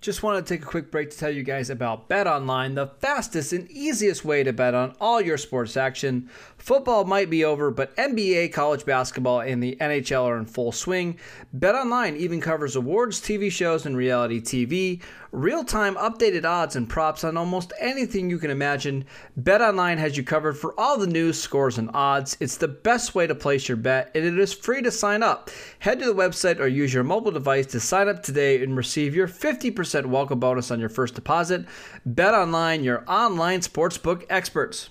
Just 0.00 0.22
wanted 0.22 0.46
to 0.46 0.54
take 0.54 0.62
a 0.62 0.68
quick 0.68 0.92
break 0.92 1.10
to 1.10 1.18
tell 1.18 1.30
you 1.30 1.42
guys 1.42 1.70
about 1.70 2.08
Bet 2.08 2.28
Online, 2.28 2.76
the 2.76 2.86
fastest 2.86 3.52
and 3.52 3.68
easiest 3.68 4.24
way 4.24 4.44
to 4.44 4.52
bet 4.52 4.72
on 4.72 4.94
all 5.00 5.20
your 5.20 5.36
sports 5.36 5.76
action. 5.76 6.30
Football 6.56 7.04
might 7.04 7.30
be 7.30 7.44
over, 7.44 7.72
but 7.72 7.96
NBA, 7.96 8.52
college 8.52 8.84
basketball, 8.84 9.40
and 9.40 9.60
the 9.60 9.76
NHL 9.80 10.22
are 10.22 10.38
in 10.38 10.46
full 10.46 10.70
swing. 10.70 11.18
Bet 11.52 11.74
Online 11.74 12.14
even 12.14 12.40
covers 12.40 12.76
awards, 12.76 13.20
TV 13.20 13.50
shows, 13.50 13.86
and 13.86 13.96
reality 13.96 14.40
TV. 14.40 15.02
Real 15.32 15.64
time 15.64 15.96
updated 15.96 16.44
odds 16.44 16.76
and 16.76 16.88
props 16.88 17.24
on 17.24 17.36
almost 17.36 17.72
anything 17.80 18.30
you 18.30 18.38
can 18.38 18.50
imagine. 18.50 19.04
Bet 19.36 19.60
Online 19.60 19.98
has 19.98 20.16
you 20.16 20.22
covered 20.22 20.56
for 20.56 20.78
all 20.78 20.96
the 20.96 21.06
news, 21.08 21.40
scores, 21.40 21.76
and 21.76 21.90
odds. 21.92 22.36
It's 22.38 22.56
the 22.56 22.68
best 22.68 23.16
way 23.16 23.26
to 23.26 23.34
place 23.34 23.68
your 23.68 23.76
bet, 23.76 24.12
and 24.14 24.24
it 24.24 24.38
is 24.38 24.54
free 24.54 24.80
to 24.82 24.92
sign 24.92 25.24
up. 25.24 25.50
Head 25.80 25.98
to 25.98 26.06
the 26.06 26.14
website 26.14 26.60
or 26.60 26.68
use 26.68 26.94
your 26.94 27.04
mobile 27.04 27.32
device 27.32 27.66
to 27.66 27.80
sign 27.80 28.08
up 28.08 28.22
today 28.22 28.62
and 28.62 28.76
receive 28.76 29.14
your 29.14 29.28
50% 29.28 29.87
welcome 29.94 30.38
bonus 30.38 30.70
on 30.70 30.80
your 30.80 30.88
first 30.88 31.14
deposit. 31.14 31.64
Bet 32.04 32.34
Online, 32.34 32.84
your 32.84 33.04
online 33.08 33.60
sportsbook 33.60 34.24
experts. 34.28 34.90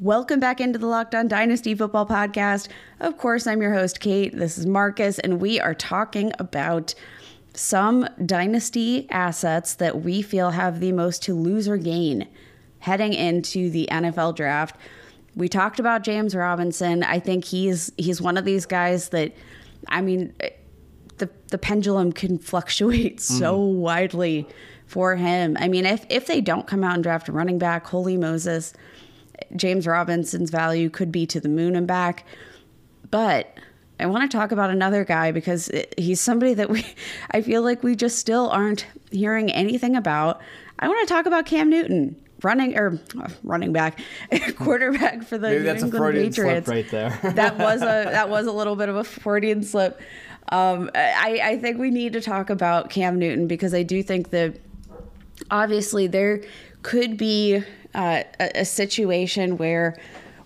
Welcome 0.00 0.38
back 0.40 0.60
into 0.60 0.78
the 0.78 0.86
Locked 0.86 1.14
On 1.14 1.26
Dynasty 1.26 1.74
Football 1.74 2.06
Podcast. 2.06 2.68
Of 3.00 3.16
course, 3.18 3.46
I'm 3.46 3.60
your 3.60 3.74
host, 3.74 4.00
Kate. 4.00 4.36
This 4.36 4.56
is 4.56 4.66
Marcus, 4.66 5.18
and 5.18 5.40
we 5.40 5.58
are 5.58 5.74
talking 5.74 6.32
about 6.38 6.94
some 7.54 8.06
dynasty 8.24 9.08
assets 9.10 9.74
that 9.74 10.02
we 10.02 10.22
feel 10.22 10.50
have 10.50 10.80
the 10.80 10.92
most 10.92 11.22
to 11.24 11.34
lose 11.34 11.68
or 11.68 11.76
gain 11.76 12.28
heading 12.78 13.12
into 13.12 13.70
the 13.70 13.88
NFL 13.90 14.36
draft. 14.36 14.76
We 15.34 15.48
talked 15.48 15.80
about 15.80 16.04
James 16.04 16.34
Robinson. 16.34 17.02
I 17.02 17.18
think 17.18 17.44
he's 17.44 17.92
he's 17.96 18.20
one 18.20 18.36
of 18.36 18.44
these 18.44 18.66
guys 18.66 19.08
that 19.10 19.32
I 19.88 20.00
mean 20.00 20.32
the 21.18 21.30
the 21.48 21.58
pendulum 21.58 22.12
can 22.12 22.38
fluctuate 22.38 23.20
so 23.40 23.58
widely 23.58 24.46
for 24.86 25.16
him. 25.16 25.56
I 25.60 25.68
mean, 25.68 25.86
if 25.86 26.06
if 26.08 26.26
they 26.26 26.40
don't 26.40 26.66
come 26.66 26.84
out 26.84 26.94
and 26.94 27.02
draft 27.02 27.28
a 27.28 27.32
running 27.32 27.58
back, 27.58 27.86
holy 27.86 28.16
Moses, 28.16 28.72
James 29.56 29.86
Robinson's 29.86 30.50
value 30.50 30.90
could 30.90 31.12
be 31.12 31.26
to 31.26 31.40
the 31.40 31.48
moon 31.48 31.76
and 31.76 31.86
back. 31.86 32.24
But 33.10 33.58
I 34.00 34.06
want 34.06 34.30
to 34.30 34.36
talk 34.36 34.52
about 34.52 34.70
another 34.70 35.04
guy 35.04 35.32
because 35.32 35.70
he's 35.96 36.20
somebody 36.20 36.54
that 36.54 36.70
we, 36.70 36.84
I 37.30 37.40
feel 37.42 37.62
like 37.62 37.82
we 37.82 37.96
just 37.96 38.18
still 38.18 38.48
aren't 38.50 38.86
hearing 39.10 39.50
anything 39.50 39.96
about. 39.96 40.40
I 40.78 40.88
want 40.88 41.06
to 41.08 41.12
talk 41.12 41.26
about 41.26 41.46
Cam 41.46 41.70
Newton, 41.70 42.14
running 42.42 42.78
or 42.78 43.00
uh, 43.20 43.28
running 43.42 43.72
back, 43.72 44.00
quarterback 44.56 45.24
for 45.24 45.38
the 45.38 45.48
Maybe 45.48 45.64
New 45.64 45.70
England 45.70 46.14
Patriots. 46.14 46.68
right 46.68 46.88
there. 46.90 47.18
that 47.22 47.58
was 47.58 47.82
a 47.82 48.08
that 48.10 48.28
was 48.28 48.46
a 48.46 48.52
little 48.52 48.76
bit 48.76 48.88
of 48.88 48.96
a 48.96 49.04
Freudian 49.04 49.62
slip. 49.62 50.00
Um, 50.50 50.90
I, 50.94 51.40
I 51.42 51.58
think 51.58 51.78
we 51.78 51.90
need 51.90 52.12
to 52.14 52.20
talk 52.20 52.50
about 52.50 52.90
Cam 52.90 53.18
Newton 53.18 53.46
because 53.46 53.74
I 53.74 53.82
do 53.82 54.02
think 54.02 54.30
that 54.30 54.56
obviously 55.50 56.06
there 56.06 56.42
could 56.82 57.16
be 57.16 57.62
uh, 57.94 58.22
a, 58.40 58.50
a 58.60 58.64
situation 58.64 59.58
where 59.58 59.96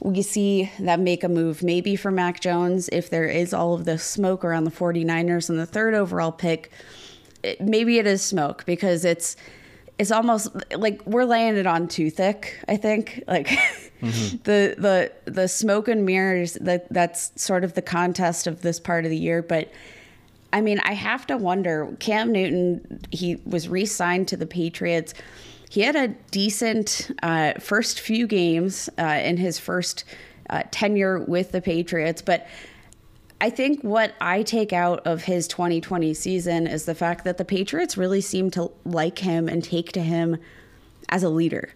we 0.01 0.23
see 0.23 0.71
that 0.81 0.99
make 0.99 1.23
a 1.23 1.29
move 1.29 1.63
maybe 1.63 1.95
for 1.95 2.11
Mac 2.11 2.41
Jones 2.41 2.89
if 2.91 3.09
there 3.09 3.27
is 3.27 3.55
all 3.55 3.75
of 3.75 3.85
the 3.85 3.99
smoke 3.99 4.45
around 4.45 4.65
the 4.65 4.71
49ers 4.71 5.49
and 5.49 5.59
the 5.59 5.67
third 5.67 5.95
overall 5.95 6.33
pick. 6.33 6.73
It, 7.45 7.61
maybe 7.61 7.99
it 7.99 8.07
is 8.07 8.23
smoke 8.23 8.65
because 8.67 9.05
it's 9.05 9.37
it's 9.99 10.11
almost 10.11 10.49
like 10.77 11.01
we're 11.07 11.25
laying 11.25 11.57
it 11.57 11.67
on 11.67 11.87
too 11.87 12.11
thick. 12.11 12.59
I 12.67 12.77
think 12.77 13.23
like 13.29 13.51
the 14.03 14.75
the 14.77 15.13
the 15.31 15.49
smoke 15.49 15.89
and 15.89 16.05
mirrors 16.05 16.55
that 16.55 16.93
that's 16.93 17.33
sort 17.41 17.65
of 17.65 17.75
the 17.75 17.83
contest 17.83 18.47
of 18.47 18.63
this 18.63 18.81
part 18.81 19.05
of 19.05 19.11
the 19.11 19.17
year. 19.17 19.43
But 19.43 19.71
I 20.53 20.61
mean, 20.61 20.81
I 20.85 20.93
have 20.93 21.27
to 21.29 21.37
wonder. 21.37 21.97
Cam 21.99 22.33
Newton, 22.33 23.01
he 23.11 23.37
was 23.47 23.69
re-signed 23.69 24.29
to 24.29 24.37
the 24.37 24.47
Patriots. 24.47 25.15
He 25.71 25.81
had 25.81 25.97
a 25.97 26.09
decent 26.31 27.11
uh, 27.23 27.55
first 27.55 28.01
few 28.01 28.27
games 28.27 28.91
uh, 28.99 29.21
in 29.25 29.39
his 29.39 29.59
first 29.59 30.05
uh, 30.51 30.65
tenure 30.71 31.21
with 31.21 31.53
the 31.53 31.63
Patriots, 31.63 32.21
but 32.21 32.47
I 33.41 33.51
think 33.51 33.83
what 33.83 34.15
I 34.21 34.43
take 34.43 34.73
out 34.73 35.05
of 35.05 35.25
his 35.25 35.49
2020 35.49 36.15
season 36.15 36.67
is 36.67 36.85
the 36.85 36.95
fact 36.95 37.25
that 37.25 37.39
the 37.39 37.45
Patriots 37.45 37.97
really 37.97 38.21
seem 38.21 38.51
to 38.53 38.71
like 38.85 39.19
him 39.19 39.49
and 39.49 39.65
take 39.65 39.91
to 39.93 40.01
him 40.01 40.37
as 41.09 41.25
a 41.25 41.29
leader. 41.29 41.71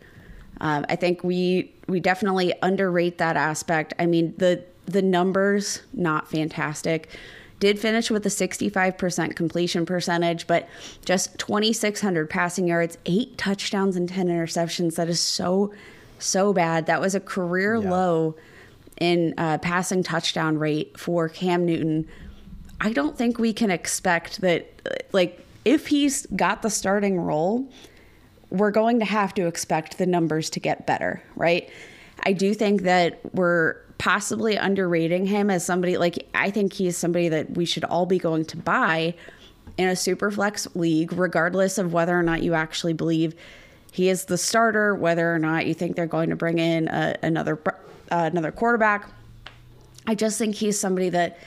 Um, 0.60 0.86
I 0.88 0.96
think 0.96 1.24
we 1.24 1.74
we 1.86 2.00
definitely 2.00 2.52
underrate 2.62 3.18
that 3.18 3.36
aspect. 3.36 3.94
I 3.98 4.06
mean 4.06 4.34
the 4.38 4.64
the 4.86 5.02
numbers 5.02 5.82
not 5.92 6.30
fantastic. 6.30 7.08
Did 7.58 7.78
finish 7.78 8.10
with 8.10 8.24
a 8.26 8.28
65% 8.28 9.34
completion 9.34 9.86
percentage, 9.86 10.46
but 10.46 10.68
just 11.06 11.38
2,600 11.38 12.28
passing 12.28 12.68
yards, 12.68 12.98
eight 13.06 13.38
touchdowns, 13.38 13.96
and 13.96 14.06
10 14.06 14.26
interceptions. 14.28 14.96
That 14.96 15.08
is 15.08 15.20
so, 15.20 15.72
so 16.18 16.52
bad. 16.52 16.84
That 16.84 17.00
was 17.00 17.14
a 17.14 17.20
career 17.20 17.76
Yeah. 17.76 17.90
low 17.90 18.36
in 19.00 19.32
uh, 19.38 19.56
passing 19.58 20.02
touchdown 20.02 20.58
rate 20.58 21.00
for 21.00 21.30
Cam 21.30 21.64
Newton. 21.64 22.06
I 22.78 22.92
don't 22.92 23.16
think 23.16 23.38
we 23.38 23.54
can 23.54 23.70
expect 23.70 24.42
that, 24.42 24.70
like, 25.12 25.42
if 25.64 25.86
he's 25.86 26.26
got 26.26 26.60
the 26.60 26.68
starting 26.70 27.18
role, 27.18 27.66
we're 28.50 28.70
going 28.70 29.00
to 29.00 29.04
have 29.04 29.34
to 29.34 29.46
expect 29.46 29.98
the 29.98 30.06
numbers 30.06 30.50
to 30.50 30.60
get 30.60 30.86
better, 30.86 31.22
right? 31.34 31.68
I 32.24 32.32
do 32.32 32.54
think 32.54 32.82
that 32.82 33.20
we're 33.34 33.76
possibly 33.98 34.56
underrating 34.56 35.26
him 35.26 35.50
as 35.50 35.64
somebody 35.64 35.96
like 35.96 36.28
I 36.34 36.50
think 36.50 36.72
he's 36.72 36.96
somebody 36.96 37.28
that 37.30 37.52
we 37.56 37.64
should 37.64 37.84
all 37.84 38.06
be 38.06 38.18
going 38.18 38.44
to 38.46 38.56
buy 38.56 39.14
in 39.78 39.88
a 39.88 39.96
super 39.96 40.30
flex 40.30 40.66
league, 40.74 41.12
regardless 41.12 41.78
of 41.78 41.92
whether 41.92 42.18
or 42.18 42.22
not 42.22 42.42
you 42.42 42.54
actually 42.54 42.92
believe 42.92 43.34
he 43.92 44.08
is 44.08 44.26
the 44.26 44.38
starter, 44.38 44.94
whether 44.94 45.34
or 45.34 45.38
not 45.38 45.66
you 45.66 45.74
think 45.74 45.96
they're 45.96 46.06
going 46.06 46.30
to 46.30 46.36
bring 46.36 46.58
in 46.58 46.88
a, 46.88 47.16
another 47.22 47.58
uh, 48.10 48.28
another 48.30 48.52
quarterback. 48.52 49.10
I 50.06 50.14
just 50.14 50.38
think 50.38 50.54
he's 50.54 50.78
somebody 50.78 51.08
that 51.10 51.38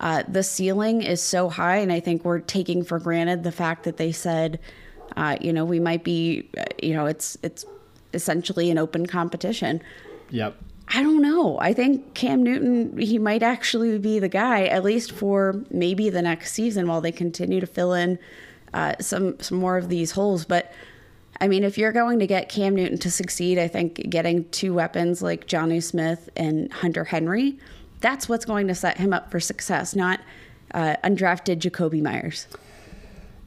uh, 0.00 0.24
the 0.26 0.42
ceiling 0.42 1.02
is 1.02 1.22
so 1.22 1.48
high, 1.48 1.76
and 1.76 1.92
I 1.92 2.00
think 2.00 2.24
we're 2.24 2.40
taking 2.40 2.82
for 2.82 2.98
granted 2.98 3.44
the 3.44 3.52
fact 3.52 3.84
that 3.84 3.98
they 3.98 4.12
said, 4.12 4.58
uh, 5.16 5.36
you 5.40 5.52
know, 5.52 5.64
we 5.64 5.80
might 5.80 6.04
be, 6.04 6.48
uh, 6.58 6.64
you 6.82 6.94
know, 6.94 7.06
it's 7.06 7.36
it's 7.42 7.64
essentially 8.12 8.70
an 8.70 8.78
open 8.78 9.06
competition. 9.06 9.82
Yep. 10.30 10.56
I 10.92 11.02
don't 11.02 11.22
know. 11.22 11.58
I 11.60 11.72
think 11.72 12.14
Cam 12.14 12.42
Newton, 12.42 12.98
he 12.98 13.18
might 13.18 13.44
actually 13.44 13.96
be 13.98 14.18
the 14.18 14.28
guy, 14.28 14.64
at 14.64 14.82
least 14.82 15.12
for 15.12 15.64
maybe 15.70 16.10
the 16.10 16.22
next 16.22 16.52
season 16.52 16.88
while 16.88 17.00
they 17.00 17.12
continue 17.12 17.60
to 17.60 17.66
fill 17.66 17.92
in 17.92 18.18
uh, 18.74 18.94
some 19.00 19.38
some 19.40 19.58
more 19.58 19.76
of 19.76 19.88
these 19.88 20.12
holes. 20.12 20.44
But 20.44 20.72
I 21.40 21.48
mean, 21.48 21.64
if 21.64 21.78
you're 21.78 21.92
going 21.92 22.18
to 22.18 22.26
get 22.26 22.48
Cam 22.48 22.74
Newton 22.74 22.98
to 22.98 23.10
succeed, 23.10 23.58
I 23.58 23.68
think 23.68 24.10
getting 24.10 24.48
two 24.50 24.74
weapons 24.74 25.22
like 25.22 25.46
Jonnu 25.46 25.82
Smith 25.82 26.28
and 26.36 26.72
Hunter 26.72 27.04
Henry, 27.04 27.58
that's 28.00 28.28
what's 28.28 28.44
going 28.44 28.66
to 28.68 28.74
set 28.74 28.98
him 28.98 29.12
up 29.12 29.30
for 29.30 29.40
success, 29.40 29.94
not 29.94 30.20
uh, 30.74 30.96
undrafted 31.04 31.58
Jakobi 31.60 32.02
Meyers. 32.02 32.46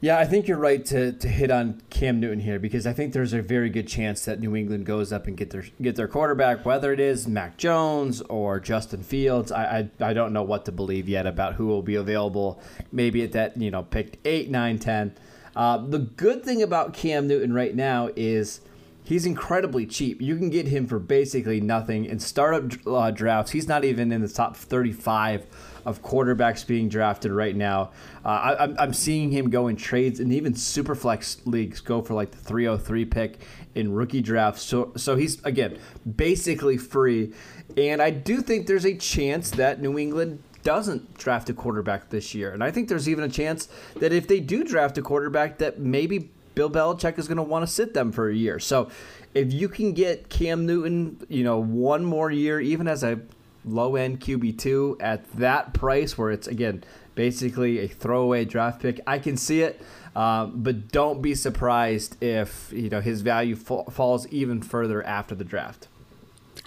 Yeah, 0.04 0.18
I 0.18 0.26
think 0.26 0.48
you're 0.48 0.58
right 0.58 0.84
to, 0.84 1.12
to 1.12 1.28
hit 1.28 1.50
on 1.50 1.80
Cam 1.88 2.20
Newton 2.20 2.40
here 2.40 2.58
because 2.58 2.86
I 2.86 2.92
think 2.92 3.14
there's 3.14 3.32
a 3.32 3.40
very 3.40 3.70
good 3.70 3.88
chance 3.88 4.26
that 4.26 4.38
New 4.38 4.54
England 4.54 4.84
goes 4.84 5.14
up 5.14 5.26
and 5.26 5.34
get 5.34 5.48
their 5.48 5.64
get 5.80 5.96
their 5.96 6.08
quarterback, 6.08 6.66
whether 6.66 6.92
it 6.92 7.00
is 7.00 7.26
Mac 7.26 7.56
Jones 7.56 8.20
or 8.20 8.60
Justin 8.60 9.02
Fields. 9.02 9.50
I 9.50 9.88
I, 9.98 10.08
I 10.10 10.12
don't 10.12 10.34
know 10.34 10.42
what 10.42 10.66
to 10.66 10.72
believe 10.72 11.08
yet 11.08 11.26
about 11.26 11.54
who 11.54 11.68
will 11.68 11.80
be 11.80 11.94
available. 11.94 12.60
Maybe 12.92 13.22
at 13.22 13.32
that 13.32 13.56
you 13.56 13.70
know 13.70 13.82
picked 13.82 14.18
eight, 14.26 14.50
nine, 14.50 14.78
ten. 14.78 15.14
Uh, 15.56 15.78
the 15.78 16.00
good 16.00 16.44
thing 16.44 16.62
about 16.62 16.92
Cam 16.92 17.26
Newton 17.26 17.54
right 17.54 17.74
now 17.74 18.10
is 18.14 18.60
he's 19.04 19.24
incredibly 19.24 19.86
cheap. 19.86 20.20
You 20.20 20.36
can 20.36 20.50
get 20.50 20.68
him 20.68 20.86
for 20.86 20.98
basically 20.98 21.62
nothing 21.62 22.04
in 22.04 22.18
startup 22.18 22.72
uh, 22.86 23.10
drafts. 23.10 23.52
He's 23.52 23.68
not 23.68 23.86
even 23.86 24.12
in 24.12 24.20
the 24.20 24.28
top 24.28 24.54
35 24.54 25.46
of 25.84 26.02
quarterbacks 26.02 26.66
being 26.66 26.88
drafted 26.88 27.32
right 27.32 27.54
now. 27.54 27.90
Uh, 28.24 28.28
I, 28.28 28.64
I'm, 28.64 28.76
I'm 28.78 28.92
seeing 28.94 29.30
him 29.30 29.50
go 29.50 29.68
in 29.68 29.76
trades 29.76 30.20
and 30.20 30.32
even 30.32 30.54
super 30.54 30.94
flex 30.94 31.38
leagues 31.44 31.80
go 31.80 32.02
for 32.02 32.14
like 32.14 32.30
the 32.30 32.38
303 32.38 33.04
pick 33.04 33.40
in 33.74 33.92
rookie 33.92 34.22
drafts. 34.22 34.62
So 34.62 34.92
so 34.96 35.16
he's 35.16 35.44
again 35.44 35.78
basically 36.16 36.76
free, 36.76 37.32
and 37.76 38.00
I 38.00 38.10
do 38.10 38.40
think 38.40 38.66
there's 38.66 38.86
a 38.86 38.94
chance 38.94 39.50
that 39.52 39.80
New 39.80 39.98
England 39.98 40.42
doesn't 40.62 41.18
draft 41.18 41.50
a 41.50 41.54
quarterback 41.54 42.08
this 42.10 42.34
year, 42.34 42.52
and 42.52 42.62
I 42.62 42.70
think 42.70 42.88
there's 42.88 43.08
even 43.08 43.24
a 43.24 43.28
chance 43.28 43.68
that 43.96 44.12
if 44.12 44.26
they 44.26 44.40
do 44.40 44.64
draft 44.64 44.96
a 44.98 45.02
quarterback, 45.02 45.58
that 45.58 45.78
maybe 45.78 46.30
Bill 46.54 46.70
Belichick 46.70 47.18
is 47.18 47.26
going 47.26 47.36
to 47.36 47.42
want 47.42 47.66
to 47.66 47.72
sit 47.72 47.94
them 47.94 48.12
for 48.12 48.28
a 48.28 48.34
year. 48.34 48.58
So 48.58 48.90
if 49.34 49.52
you 49.52 49.68
can 49.68 49.92
get 49.92 50.28
Cam 50.28 50.66
Newton, 50.66 51.18
you 51.28 51.42
know, 51.42 51.58
one 51.58 52.04
more 52.04 52.30
year, 52.30 52.60
even 52.60 52.86
as 52.86 53.02
a 53.02 53.20
low 53.64 53.96
end 53.96 54.20
QB2 54.20 54.96
at 55.00 55.30
that 55.32 55.72
price 55.74 56.16
where 56.16 56.30
it's, 56.30 56.46
again, 56.46 56.84
basically 57.14 57.78
a 57.80 57.88
throwaway 57.88 58.44
draft 58.44 58.80
pick, 58.82 59.00
I 59.06 59.18
can 59.18 59.36
see 59.36 59.62
it. 59.62 59.80
Uh, 60.14 60.46
but 60.46 60.92
don't 60.92 61.20
be 61.20 61.34
surprised 61.34 62.22
if 62.22 62.72
you 62.72 62.88
know 62.88 63.00
his 63.00 63.22
value 63.22 63.56
fa- 63.56 63.90
falls 63.90 64.28
even 64.28 64.62
further 64.62 65.02
after 65.04 65.34
the 65.34 65.42
draft. 65.42 65.88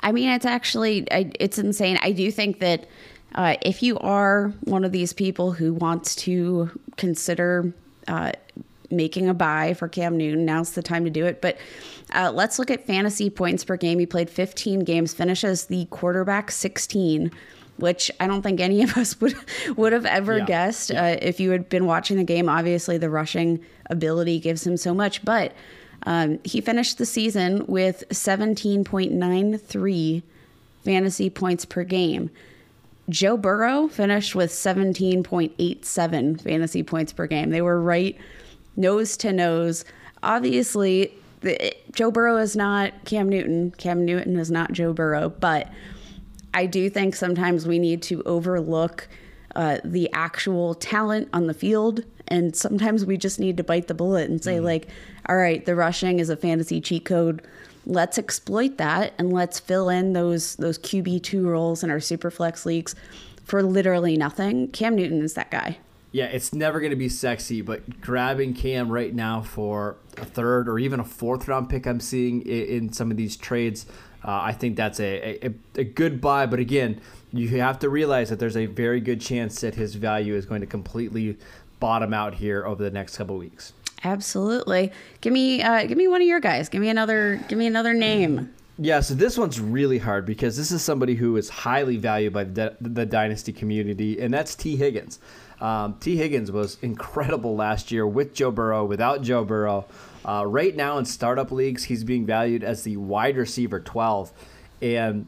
I 0.01 0.12
mean, 0.12 0.30
it's 0.30 0.46
actually 0.46 1.08
it's 1.10 1.58
insane. 1.58 1.98
I 2.01 2.12
do 2.12 2.30
think 2.30 2.60
that 2.60 2.88
uh, 3.36 3.56
if 3.62 3.82
you 3.82 3.98
are 4.00 4.50
one 4.66 4.84
of 4.84 4.92
these 4.92 5.13
people 5.13 5.54
who 5.54 5.74
wants 5.74 6.16
to 6.16 6.70
consider 6.98 7.74
uh, 8.08 8.34
making 8.89 9.29
a 9.29 9.34
buy 9.34 9.74
for 9.74 9.88
Cam 9.88 10.17
Newton. 10.17 10.46
Now's 10.46 10.72
the 10.72 10.82
time 10.82 11.06
to 11.06 11.10
do 11.10 11.25
it. 11.25 11.41
But 11.41 11.58
uh, 12.13 12.32
let's 12.34 12.60
look 12.60 12.72
at 12.72 12.86
fantasy 12.86 13.29
points 13.29 13.63
per 13.63 13.77
game. 13.77 14.00
He 14.00 14.06
played 14.06 14.29
15 14.29 14.82
games, 14.82 15.13
finishes 15.13 15.65
the 15.65 15.86
quarterback 15.86 16.51
16 16.51 17.32
which 17.77 18.10
I 18.20 18.25
don't 18.25 18.41
think 18.41 18.60
any 18.60 18.82
of 18.82 18.98
us 18.98 19.22
would 19.22 19.36
would 19.77 19.94
have 19.94 20.06
ever 20.06 20.39
yeah. 20.39 20.46
guessed 20.46 20.89
yeah. 20.89 21.03
Uh, 21.03 21.17
if 21.22 21.39
you 21.39 21.51
had 21.51 21.70
been 21.70 21.86
watching 21.86 22.17
the 22.17 22.24
game. 22.24 22.50
Obviously, 22.50 22.98
the 22.98 23.10
rushing 23.10 23.63
ability 23.89 24.39
gives 24.39 24.65
him 24.65 24.77
so 24.77 24.96
much, 24.96 25.24
but 25.24 25.53
um, 26.03 26.39
he 26.44 26.62
finished 26.62 26.98
the 26.98 27.06
season 27.06 27.65
with 27.67 28.03
17.93 28.10 30.24
fantasy 30.84 31.29
points 31.29 31.65
per 31.65 31.84
game. 31.84 32.32
Joe 33.10 33.38
Burrow 33.38 33.88
finished 33.88 34.36
with 34.36 34.51
17.87 34.51 36.41
fantasy 36.41 36.84
points 36.84 37.13
per 37.13 37.25
game. 37.25 37.51
They 37.51 37.62
were 37.62 37.82
right 37.82 38.17
nose 38.77 39.17
to 39.17 39.34
nose. 39.34 39.84
Obviously, 40.24 41.13
the, 41.41 41.75
Joe 41.91 42.12
Burrow 42.12 42.38
is 42.38 42.55
not 42.55 42.93
Cam 43.05 43.27
Newton. 43.27 43.72
Cam 43.72 44.05
Newton 44.05 44.38
is 44.38 44.50
not 44.50 44.72
Joe 44.72 44.93
Burrow, 44.93 45.29
but 45.29 45.69
I 46.53 46.65
do 46.65 46.89
think 46.89 47.15
sometimes 47.15 47.67
we 47.67 47.79
need 47.79 48.01
to 48.03 48.24
overlook 48.24 49.10
uh, 49.55 49.79
the 49.84 50.10
actual 50.13 50.75
talent 50.75 51.27
on 51.34 51.48
the 51.48 51.53
field. 51.53 52.03
And 52.29 52.55
sometimes 52.55 53.05
we 53.05 53.17
just 53.17 53.39
need 53.39 53.57
to 53.57 53.63
bite 53.63 53.88
the 53.88 53.93
bullet 53.93 54.29
and 54.29 54.43
say, 54.43 54.57
mm. 54.57 54.63
like, 54.63 54.88
all 55.27 55.38
right, 55.38 55.65
the 55.65 55.75
rushing 55.75 56.19
is 56.19 56.29
a 56.29 56.38
fantasy 56.38 56.79
cheat 56.81 57.05
code 57.05 57.41
let's 57.88 58.17
exploit 58.17 58.77
that 58.77 59.13
and 59.17 59.31
let's 59.31 59.60
fill 59.60 59.89
in 59.89 60.13
those 60.13 60.57
those 60.57 60.77
QB 60.77 61.24
two 61.24 61.48
roles 61.48 61.84
in 61.84 61.89
our 61.89 62.01
super 62.01 62.29
flex 62.29 62.65
leagues 62.65 62.93
for 63.46 63.63
literally 63.63 64.17
nothing. 64.17 64.67
Cam 64.67 64.96
Newton 64.96 65.22
is 65.22 65.34
that 65.36 65.50
guy. 65.50 65.77
Yeah, 66.18 66.26
it's 66.26 66.52
never 66.52 66.80
going 66.80 66.90
to 66.90 66.96
be 66.96 67.10
sexy, 67.10 67.62
but 67.62 68.02
grabbing 68.02 68.56
Cam 68.56 68.92
right 68.92 69.14
now 69.14 69.44
for 69.44 69.98
a 70.18 70.26
third 70.26 70.68
or 70.68 70.80
even 70.80 71.00
a 71.00 71.04
fourth 71.04 71.48
round 71.48 71.70
pick, 71.70 71.86
I'm 71.86 72.00
seeing 72.00 72.42
in, 72.42 72.92
some 72.92 73.12
of 73.12 73.18
these 73.18 73.38
trades. 73.38 73.86
Uh, 74.26 74.40
I 74.42 74.52
think 74.52 74.78
that's 74.78 75.00
a, 75.00 75.46
a, 75.46 75.54
a 75.76 75.84
good 75.84 76.20
buy, 76.20 76.48
but 76.48 76.58
again, 76.58 77.00
you 77.32 77.50
have 77.60 77.78
to 77.82 77.90
realize 77.90 78.32
that 78.32 78.40
there's 78.40 78.58
a 78.58 78.66
very 78.66 79.00
good 79.00 79.22
chance 79.22 79.62
that 79.62 79.76
his 79.76 79.94
value 79.94 80.34
is 80.34 80.48
going 80.48 80.62
to 80.62 80.66
completely 80.66 81.38
bottom 81.80 82.16
out 82.16 82.34
here 82.34 82.66
over 82.66 82.84
the 82.84 82.90
next 82.90 83.16
couple 83.16 83.38
weeks. 83.38 83.74
Absolutely. 84.04 84.92
Give 85.22 85.32
me 85.32 85.62
uh, 85.62 85.86
give 85.86 86.00
me 86.00 86.08
one 86.08 86.24
of 86.24 86.28
your 86.28 86.40
guys. 86.40 86.68
Give 86.68 86.82
me 86.82 86.90
another 86.90 87.40
give 87.48 87.60
me 87.60 87.68
another 87.68 87.94
name. 87.94 88.52
Yeah, 88.79 89.00
so 89.00 89.15
this 89.15 89.39
one's 89.39 89.60
really 89.60 89.98
hard 89.98 90.25
because 90.27 90.55
this 90.55 90.72
is 90.72 90.84
somebody 90.84 91.15
who 91.15 91.36
is 91.36 91.50
highly 91.50 91.98
valued 91.98 92.34
by 92.34 92.43
the, 92.43 92.77
the 92.79 93.07
dynasty 93.07 93.51
community, 93.51 94.22
and 94.22 94.31
that's 94.31 94.53
Tee 94.53 94.75
Higgins. 94.75 95.19
Um, 95.60 95.98
Tee 96.00 96.15
Higgins 96.17 96.51
was 96.51 96.77
incredible 96.84 97.55
last 97.55 97.91
year 97.91 98.05
with 98.05 98.36
Joe 98.36 98.51
Burrow, 98.51 98.86
without 98.86 99.24
Joe 99.24 99.43
Burrow. 99.43 99.86
Uh, 100.24 100.46
right 100.46 100.75
now 100.75 101.00
in 101.00 101.05
startup 101.05 101.51
leagues, 101.51 101.86
he's 101.86 102.03
being 102.03 102.25
valued 102.25 102.63
as 102.63 102.84
the 102.84 102.98
wide 102.98 103.36
receiver 103.36 103.79
12. 103.79 104.31
And 104.84 105.25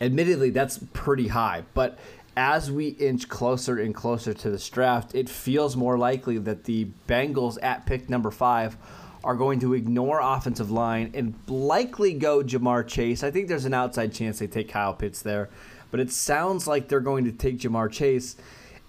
admittedly, 0.00 0.50
that's 0.50 0.80
pretty 0.92 1.28
high. 1.28 1.62
But 1.74 1.96
as 2.36 2.72
we 2.72 2.88
inch 2.88 3.28
closer 3.28 3.78
and 3.78 3.94
closer 3.94 4.34
to 4.34 4.50
this 4.50 4.68
draft, 4.68 5.14
it 5.14 5.28
feels 5.28 5.76
more 5.76 5.96
likely 5.96 6.38
that 6.38 6.64
the 6.64 6.88
Bengals 7.06 7.56
at 7.62 7.86
pick 7.86 8.10
number 8.10 8.32
five 8.32 8.76
are 9.24 9.34
going 9.34 9.58
to 9.60 9.74
ignore 9.74 10.20
offensive 10.20 10.70
line 10.70 11.10
and 11.14 11.34
likely 11.48 12.12
go 12.12 12.42
Ja'Marr 12.42 12.86
Chase. 12.86 13.24
I 13.24 13.30
think 13.30 13.48
there's 13.48 13.64
an 13.64 13.74
outside 13.74 14.12
chance 14.12 14.38
they 14.38 14.46
take 14.46 14.68
Kyle 14.68 14.94
Pitts 14.94 15.22
there, 15.22 15.48
but 15.90 15.98
it 15.98 16.12
sounds 16.12 16.66
like 16.66 16.88
they're 16.88 17.00
going 17.00 17.24
to 17.24 17.32
take 17.32 17.58
Ja'Marr 17.58 17.90
Chase. 17.90 18.36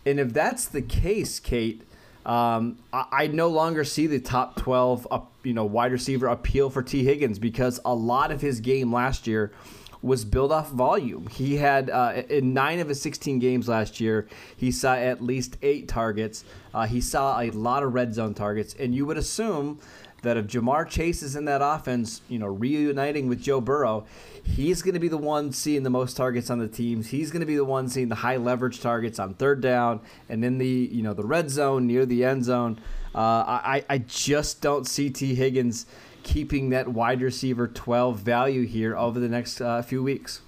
And 0.06 0.20
if 0.20 0.34
that's 0.34 0.66
the 0.66 0.82
case, 0.82 1.40
Kate, 1.40 1.82
um, 2.26 2.78
I, 2.92 3.06
I, 3.12 3.28
no 3.28 3.48
longer 3.48 3.84
see 3.84 4.08
the 4.08 4.20
top 4.20 4.56
12, 4.56 5.08
up, 5.12 5.32
you 5.44 5.54
know, 5.54 5.66
wide 5.66 5.92
receiver 5.92 6.28
appeal 6.28 6.70
for 6.70 6.82
Tee 6.82 7.04
Higgins 7.04 7.40
because 7.40 7.80
a 7.86 7.94
lot 7.94 8.32
of 8.32 8.42
his 8.42 8.60
game 8.60 8.94
last 8.94 9.28
year– 9.28 9.52
was 10.06 10.24
built 10.24 10.52
off 10.52 10.70
volume. 10.70 11.26
He 11.28 11.58
had 11.58 11.90
uh, 11.90 12.22
in 12.30 12.54
nine 12.54 12.80
of 12.80 12.88
his 12.88 13.02
16 13.02 13.40
games 13.40 13.68
last 13.68 14.00
year, 14.00 14.28
he 14.56 14.72
saw 14.72 14.94
at 14.94 15.22
least 15.22 15.58
eight 15.64 15.88
targets. 15.88 16.46
Uh, 16.76 16.86
he 16.86 17.02
saw 17.02 17.42
a 17.42 17.50
lot 17.50 17.82
of 17.82 17.96
red 17.96 18.14
zone 18.14 18.36
targets, 18.36 18.76
and 18.78 18.94
you 18.94 19.06
would 19.08 19.18
assume 19.18 19.80
that 20.26 20.38
if 20.38 20.48
Ja'Marr 20.48 20.88
Chase 20.88 21.24
is 21.24 21.36
in 21.36 21.46
that 21.46 21.62
offense, 21.64 22.22
you 22.28 22.38
know, 22.38 22.48
reuniting 22.48 23.28
with 23.28 23.42
Joe 23.42 23.62
Burrow, 23.62 24.06
he's 24.44 24.82
going 24.82 24.94
to 24.94 25.00
be 25.00 25.08
the 25.08 25.18
one 25.18 25.52
seeing 25.52 25.84
the 25.84 25.90
most 25.90 26.18
targets 26.18 26.50
on 26.50 26.60
the 26.60 26.68
teams. 26.68 27.08
He's 27.08 27.32
going 27.32 27.40
to 27.40 27.46
be 27.46 27.56
the 27.56 27.66
one 27.66 27.88
seeing 27.88 28.10
the 28.10 28.16
high 28.16 28.38
leverage 28.38 28.82
targets 28.82 29.18
on 29.18 29.34
third 29.36 29.62
down 29.62 30.02
and 30.30 30.44
in 30.44 30.58
the 30.58 30.90
you 30.92 31.02
know 31.02 31.14
the 31.14 31.26
red 31.26 31.50
zone 31.50 31.88
near 31.88 32.06
the 32.06 32.24
end 32.24 32.44
zone. 32.44 32.80
Uh, 33.14 33.18
I 33.18 33.86
I 33.90 33.98
just 34.00 34.62
don't 34.62 34.86
see 34.86 35.10
Tee 35.10 35.36
Higgins 35.36 35.86
keeping 36.26 36.72
that 36.72 36.88
wide 36.88 37.22
receiver 37.22 37.68
12 37.68 38.20
value 38.20 38.66
here 38.66 38.98
over 38.98 39.20
the 39.20 39.30
next 39.30 39.62
uh, 39.62 39.82
few 39.84 40.04
weeks? 40.04 40.42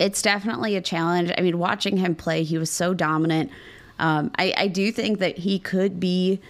It's 0.00 0.22
definitely 0.22 0.74
a 0.74 0.80
challenge. 0.80 1.30
I 1.36 1.42
mean, 1.42 1.58
watching 1.58 1.98
him 1.98 2.16
play, 2.16 2.42
he 2.42 2.58
was 2.58 2.70
so 2.70 2.94
dominant. 2.94 3.50
Um, 3.98 4.32
I, 4.36 4.52
I, 4.56 4.66
do 4.66 4.90
think 4.90 5.20
that 5.20 5.38
he 5.38 5.60
could 5.60 6.00
be, 6.00 6.40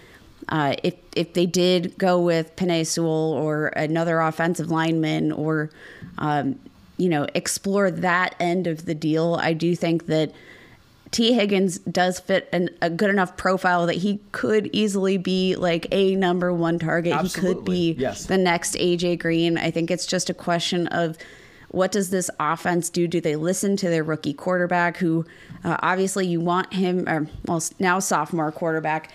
uh, 0.48 0.74
if 0.82 0.94
if 1.16 1.32
they 1.34 1.46
did 1.46 1.96
go 1.98 2.20
with 2.20 2.54
Penei 2.56 2.86
Sewell 2.86 3.32
or 3.32 3.68
another 3.68 4.20
offensive 4.20 4.70
lineman, 4.70 5.32
or 5.32 5.70
um, 6.18 6.58
you 6.96 7.08
know, 7.08 7.26
explore 7.34 7.90
that 7.90 8.34
end 8.38 8.66
of 8.66 8.86
the 8.86 8.94
deal. 8.94 9.38
I 9.40 9.52
do 9.52 9.74
think 9.74 10.06
that 10.06 10.32
Tee 11.10 11.32
Higgins 11.32 11.78
does 11.78 12.18
fit 12.18 12.48
an, 12.52 12.70
a 12.82 12.90
good 12.90 13.10
enough 13.10 13.36
profile 13.36 13.86
that 13.86 13.96
he 13.96 14.20
could 14.32 14.68
easily 14.72 15.16
be 15.16 15.54
like 15.56 15.86
a 15.92 16.16
number 16.16 16.52
one 16.52 16.78
target. 16.78 17.12
Absolutely. 17.12 17.48
He 17.48 17.54
could 17.54 17.64
be 17.64 18.02
yes. 18.02 18.26
the 18.26 18.38
next 18.38 18.74
AJ 18.74 19.20
Green. 19.20 19.56
I 19.56 19.70
think 19.70 19.90
it's 19.90 20.06
just 20.06 20.28
a 20.28 20.34
question 20.34 20.88
of 20.88 21.16
what 21.68 21.92
does 21.92 22.10
this 22.10 22.30
offense 22.38 22.88
do? 22.90 23.06
Do 23.06 23.20
they 23.20 23.36
listen 23.36 23.76
to 23.78 23.88
their 23.88 24.04
rookie 24.04 24.32
quarterback, 24.32 24.96
who 24.96 25.24
uh, 25.64 25.76
obviously 25.82 26.26
you 26.26 26.40
want 26.40 26.72
him, 26.72 27.08
or 27.08 27.28
well, 27.46 27.62
now 27.78 27.98
sophomore 27.98 28.52
quarterback? 28.52 29.12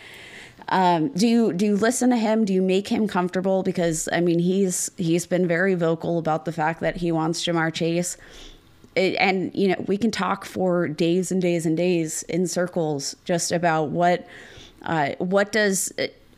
Um, 0.70 1.10
do 1.10 1.28
you 1.28 1.54
do 1.54 1.66
you 1.66 1.76
listen 1.76 2.12
to 2.12 2.16
him? 2.16 2.46
Do 2.46 2.54
you 2.54 2.62
make 2.62 2.88
him 2.88 3.08
comfortable? 3.08 3.64
Because 3.64 4.08
I 4.12 4.22
mean, 4.22 4.40
he's 4.40 4.92
he's 4.98 5.26
been 5.26 5.48
very 5.48 5.76
vocal 5.76 6.20
about 6.20 6.46
the 6.46 6.52
fact 6.52 6.80
that 6.82 6.98
he 6.98 7.12
wants 7.12 7.44
Ja'Marr 7.44 7.74
Chase 7.74 8.18
it, 8.96 9.16
and 9.16 9.54
you 9.56 9.70
know 9.70 9.84
we 9.88 9.98
can 9.98 10.12
talk 10.12 10.46
for 10.46 10.88
days 10.88 11.32
and 11.32 11.42
days 11.42 11.66
and 11.66 11.78
days 11.78 12.24
in 12.24 12.48
circles 12.48 13.16
just 13.26 13.52
about 13.52 13.90
what 13.90 14.28
uh, 14.84 15.12
what 15.20 15.52
does 15.52 15.92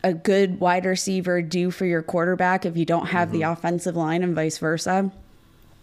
a 0.04 0.12
good 0.12 0.60
wide 0.60 0.84
receiver 0.84 1.42
do 1.42 1.70
for 1.70 1.86
your 1.86 2.02
quarterback 2.02 2.66
if 2.66 2.76
you 2.76 2.84
don't 2.84 3.06
have 3.06 3.28
mm-hmm. 3.28 3.38
the 3.38 3.42
offensive 3.42 3.96
line 3.96 4.22
and 4.22 4.34
vice 4.34 4.58
versa. 4.58 5.12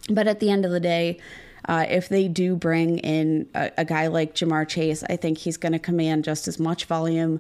But 0.09 0.27
at 0.27 0.39
the 0.39 0.49
end 0.49 0.65
of 0.65 0.71
the 0.71 0.79
day, 0.79 1.19
uh, 1.65 1.85
if 1.87 2.09
they 2.09 2.27
do 2.27 2.55
bring 2.55 2.97
in 2.99 3.47
a, 3.53 3.71
a, 3.77 3.85
guy 3.85 4.07
like 4.07 4.33
Ja'Marr 4.33 4.67
Chase, 4.67 5.03
I 5.09 5.15
think 5.15 5.37
he's 5.37 5.55
going 5.55 5.71
to 5.71 5.79
command 5.79 6.23
just 6.23 6.47
as 6.47 6.59
much 6.59 6.85
volume, 6.85 7.39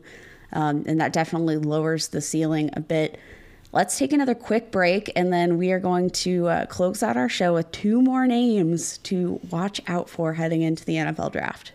um, 0.53 0.83
and 0.87 0.99
that 0.99 1.13
definitely 1.13 1.57
lowers 1.57 2.09
the 2.09 2.21
ceiling 2.21 2.69
a 2.73 2.79
bit. 2.79 3.19
Let's 3.71 3.99
take 3.99 4.13
another 4.13 4.33
quick 4.33 4.71
break, 4.71 5.11
and 5.15 5.31
then 5.31 5.57
we 5.57 5.71
are 5.71 5.79
going 5.79 6.09
to 6.11 6.47
uh, 6.47 6.65
close 6.65 7.03
out 7.03 7.17
our 7.17 7.29
show 7.29 7.53
with 7.53 7.71
two 7.71 8.01
more 8.01 8.25
names 8.25 8.97
to 8.99 9.39
watch 9.51 9.79
out 9.87 10.09
for 10.09 10.33
heading 10.33 10.63
into 10.63 10.83
the 10.83 10.95
NFL 10.95 11.33
draft. 11.33 11.73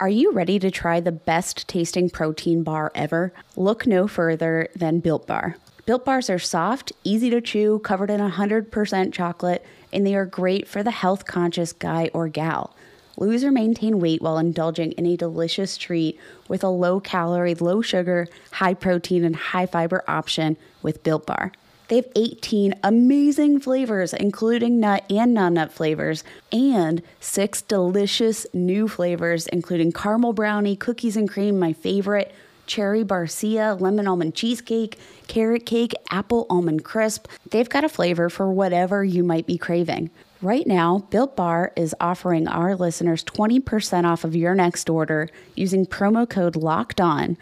Are 0.00 0.08
you 0.08 0.32
ready 0.32 0.58
to 0.58 0.70
try 0.70 0.98
the 0.98 1.12
best 1.12 1.68
tasting 1.68 2.08
protein 2.08 2.62
bar 2.62 2.90
ever? 2.94 3.34
Look 3.54 3.86
no 3.86 4.08
further 4.08 4.68
than 4.74 5.00
Built 5.00 5.26
Bar. 5.26 5.56
Built 5.84 6.06
Bars 6.06 6.30
are 6.30 6.38
soft, 6.38 6.92
easy 7.04 7.28
to 7.28 7.42
chew, 7.42 7.80
covered 7.80 8.10
in 8.10 8.20
100% 8.20 9.12
chocolate, 9.12 9.62
and 9.92 10.06
they 10.06 10.14
are 10.14 10.24
great 10.24 10.66
for 10.66 10.82
the 10.82 10.90
health 10.90 11.26
conscious 11.26 11.74
guy 11.74 12.10
or 12.14 12.28
gal. 12.28 12.74
Lose 13.20 13.44
or 13.44 13.52
maintain 13.52 14.00
weight 14.00 14.22
while 14.22 14.38
indulging 14.38 14.92
in 14.92 15.04
a 15.04 15.16
delicious 15.16 15.76
treat 15.76 16.18
with 16.48 16.64
a 16.64 16.68
low 16.68 17.00
calorie, 17.00 17.54
low 17.54 17.82
sugar, 17.82 18.26
high 18.52 18.72
protein, 18.72 19.24
and 19.24 19.36
high 19.36 19.66
fiber 19.66 20.02
option 20.08 20.56
with 20.82 21.02
Built 21.02 21.26
Bar. 21.26 21.52
They 21.88 21.96
have 21.96 22.08
18 22.16 22.76
amazing 22.82 23.60
flavors, 23.60 24.14
including 24.14 24.80
nut 24.80 25.04
and 25.10 25.34
non 25.34 25.54
nut 25.54 25.70
flavors, 25.70 26.24
and 26.50 27.02
six 27.18 27.60
delicious 27.60 28.46
new 28.54 28.88
flavors, 28.88 29.48
including 29.48 29.92
caramel 29.92 30.32
brownie, 30.32 30.76
cookies 30.76 31.16
and 31.16 31.28
cream, 31.28 31.58
my 31.58 31.74
favorite, 31.74 32.32
cherry 32.66 33.04
barcia, 33.04 33.78
lemon 33.78 34.06
almond 34.06 34.34
cheesecake, 34.34 34.98
carrot 35.26 35.66
cake, 35.66 35.92
apple 36.10 36.46
almond 36.48 36.84
crisp. 36.84 37.26
They've 37.50 37.68
got 37.68 37.84
a 37.84 37.88
flavor 37.90 38.30
for 38.30 38.50
whatever 38.50 39.04
you 39.04 39.24
might 39.24 39.46
be 39.46 39.58
craving. 39.58 40.10
Right 40.42 40.66
now, 40.66 41.06
Built 41.10 41.36
Bar 41.36 41.70
is 41.76 41.94
offering 42.00 42.48
our 42.48 42.74
listeners 42.74 43.22
20% 43.24 44.04
off 44.04 44.24
of 44.24 44.34
your 44.34 44.54
next 44.54 44.88
order 44.88 45.28
using 45.54 45.84
promo 45.84 46.26
code 46.26 46.56
LOCKED 46.56 46.98
ON. 46.98 47.36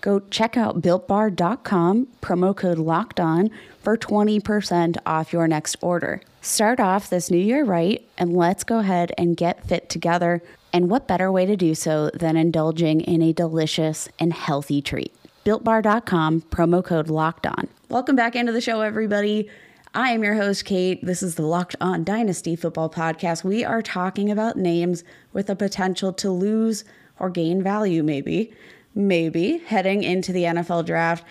Go 0.00 0.20
check 0.30 0.56
out 0.56 0.80
builtbar.com, 0.80 2.06
promo 2.22 2.56
code 2.56 2.78
LOCKED 2.78 3.18
ON 3.18 3.50
for 3.82 3.96
20% 3.96 4.96
off 5.04 5.32
your 5.32 5.48
next 5.48 5.74
order. 5.80 6.20
Start 6.40 6.78
off 6.78 7.10
this 7.10 7.32
new 7.32 7.36
year 7.36 7.64
right, 7.64 8.06
and 8.16 8.36
let's 8.36 8.62
go 8.62 8.78
ahead 8.78 9.10
and 9.18 9.36
get 9.36 9.66
fit 9.66 9.88
together. 9.88 10.40
And 10.72 10.88
what 10.88 11.08
better 11.08 11.32
way 11.32 11.46
to 11.46 11.56
do 11.56 11.74
so 11.74 12.10
than 12.14 12.36
indulging 12.36 13.00
in 13.00 13.22
a 13.22 13.32
delicious 13.32 14.08
and 14.20 14.32
healthy 14.32 14.80
treat? 14.80 15.12
builtbar.com, 15.44 16.42
promo 16.42 16.84
code 16.84 17.08
locked 17.08 17.46
on. 17.46 17.68
Welcome 17.88 18.16
back 18.16 18.34
into 18.36 18.52
the 18.52 18.60
show, 18.60 18.82
everybody. 18.82 19.48
I 19.96 20.10
am 20.10 20.22
your 20.22 20.34
host, 20.34 20.66
Kate. 20.66 21.02
This 21.02 21.22
is 21.22 21.36
the 21.36 21.46
Locked 21.46 21.74
On 21.80 22.04
Dynasty 22.04 22.54
Football 22.54 22.90
Podcast. 22.90 23.44
We 23.44 23.64
are 23.64 23.80
talking 23.80 24.30
about 24.30 24.58
names 24.58 25.02
with 25.32 25.46
the 25.46 25.56
potential 25.56 26.12
to 26.12 26.30
lose 26.30 26.84
or 27.18 27.30
gain 27.30 27.62
value, 27.62 28.02
maybe, 28.02 28.52
maybe 28.94 29.56
heading 29.56 30.02
into 30.02 30.34
the 30.34 30.42
NFL 30.42 30.84
draft. 30.84 31.24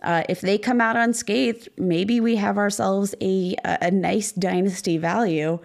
Uh, 0.00 0.22
if 0.28 0.40
they 0.40 0.58
come 0.58 0.80
out 0.80 0.94
unscathed, 0.94 1.68
maybe 1.76 2.20
we 2.20 2.36
have 2.36 2.56
ourselves 2.56 3.16
a, 3.20 3.56
a 3.64 3.90
nice 3.90 4.30
dynasty 4.30 4.96
value. 4.96 5.58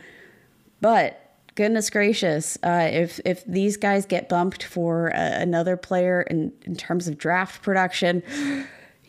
But 0.82 1.22
goodness 1.54 1.92
gracious, 1.92 2.58
uh, 2.64 2.90
if 2.92 3.20
if 3.26 3.46
these 3.46 3.78
guys 3.78 4.08
get 4.08 4.28
bumped 4.28 4.64
for 4.64 5.16
uh, 5.16 5.20
another 5.20 5.78
player 5.78 6.24
in, 6.24 6.52
in 6.66 6.76
terms 6.76 7.08
of 7.08 7.20
draft 7.20 7.62
production, 7.62 8.24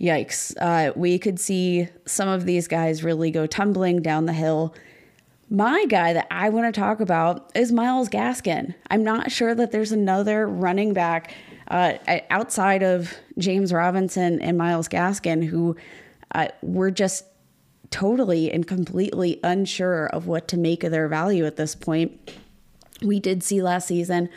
yikes, 0.01 0.55
uh, 0.61 0.93
we 0.97 1.19
could 1.19 1.39
see 1.39 1.89
some 2.07 2.29
of 2.29 2.47
these 2.47 2.67
guys 2.67 3.05
really 3.05 3.31
go 3.31 3.47
tumbling 3.47 4.01
down 4.01 4.27
the 4.27 4.33
hill. 4.33 4.75
My 5.51 5.85
guy 5.87 6.13
that 6.13 6.27
I 6.31 6.49
want 6.49 6.73
to 6.73 6.81
talk 6.81 7.01
about 7.01 7.51
is 7.55 7.73
Myles 7.73 8.09
Gaskin. 8.09 8.75
I'm 8.89 9.05
not 9.05 9.31
sure 9.31 9.55
that 9.55 9.73
there's 9.73 9.93
another 9.93 10.47
running 10.47 10.93
back 10.93 11.35
uh, 11.69 11.95
outside 12.31 12.83
of 12.83 13.15
James 13.39 13.73
Robinson 13.73 14.41
and 14.41 14.57
Myles 14.57 14.89
Gaskin 14.89 15.45
who 15.45 15.77
uh, 16.35 16.49
were 16.63 16.91
just 16.91 17.25
totally 17.91 18.51
and 18.53 18.67
completely 18.67 19.41
unsure 19.43 20.07
of 20.07 20.27
what 20.27 20.49
to 20.49 20.57
make 20.57 20.85
of 20.85 20.93
their 20.93 21.09
value 21.09 21.45
at 21.45 21.57
this 21.57 21.75
point. 21.75 22.33
We 23.03 23.19
did 23.19 23.43
see 23.43 23.63
last 23.63 23.89
season. 23.89 24.29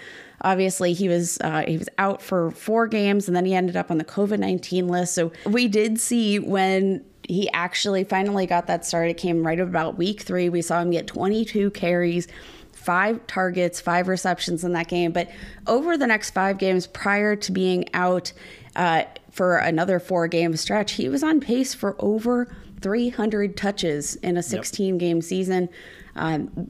Obviously, 0.44 0.94
he 0.94 1.08
was 1.08 1.40
uh, 1.42 1.64
he 1.68 1.78
was 1.78 1.90
out 1.98 2.22
for 2.22 2.52
four 2.52 2.88
games, 2.88 3.28
and 3.28 3.36
then 3.36 3.46
he 3.46 3.54
ended 3.54 3.78
up 3.78 3.90
on 3.90 3.98
the 3.98 4.06
COVID 4.06 4.40
nineteen 4.40 4.88
list. 4.88 5.14
So 5.14 5.32
we 5.46 5.68
did 5.68 6.00
see 6.00 6.40
when 6.40 7.04
he 7.28 7.50
actually 7.52 8.04
finally 8.04 8.46
got 8.46 8.68
that 8.68 8.86
start. 8.86 9.10
It 9.10 9.18
came 9.18 9.46
right 9.46 9.60
about 9.60 9.98
week 9.98 10.22
three. 10.22 10.50
We 10.50 10.62
saw 10.62 10.82
him 10.82 10.92
get 10.92 11.08
twenty 11.08 11.46
two 11.46 11.72
carries, 11.72 12.28
five 12.74 13.26
targets, 13.28 13.80
five 13.80 14.08
receptions 14.08 14.64
in 14.64 14.74
that 14.74 14.88
game. 14.88 15.12
But 15.12 15.30
over 15.68 15.98
the 15.98 16.08
next 16.08 16.32
five 16.32 16.58
games 16.58 16.88
prior 16.88 17.36
to 17.38 17.52
being 17.52 17.86
out 17.94 18.34
uh, 18.76 19.04
for 19.32 19.58
another 19.58 20.00
four 20.00 20.28
game 20.28 20.56
stretch, 20.58 20.94
he 20.94 21.08
was 21.08 21.24
on 21.24 21.40
pace 21.40 21.74
for 21.74 21.96
over 22.00 22.54
300 22.82 23.56
touches 23.56 24.16
in 24.18 24.38
a 24.38 24.44
16 24.44 24.96
yep. 24.96 25.00
game 25.00 25.22
season. 25.22 25.70
Um, 26.16 26.70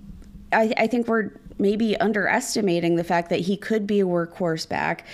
I, 0.53 0.73
I, 0.77 0.87
think 0.87 1.07
we're 1.07 1.31
maybe 1.57 1.97
underestimating 1.97 2.95
the 2.95 3.03
fact 3.03 3.29
that 3.29 3.41
he 3.41 3.57
could 3.57 3.87
be 3.87 3.99
a 3.99 4.05
workhorse 4.05 4.67
back. 4.67 5.05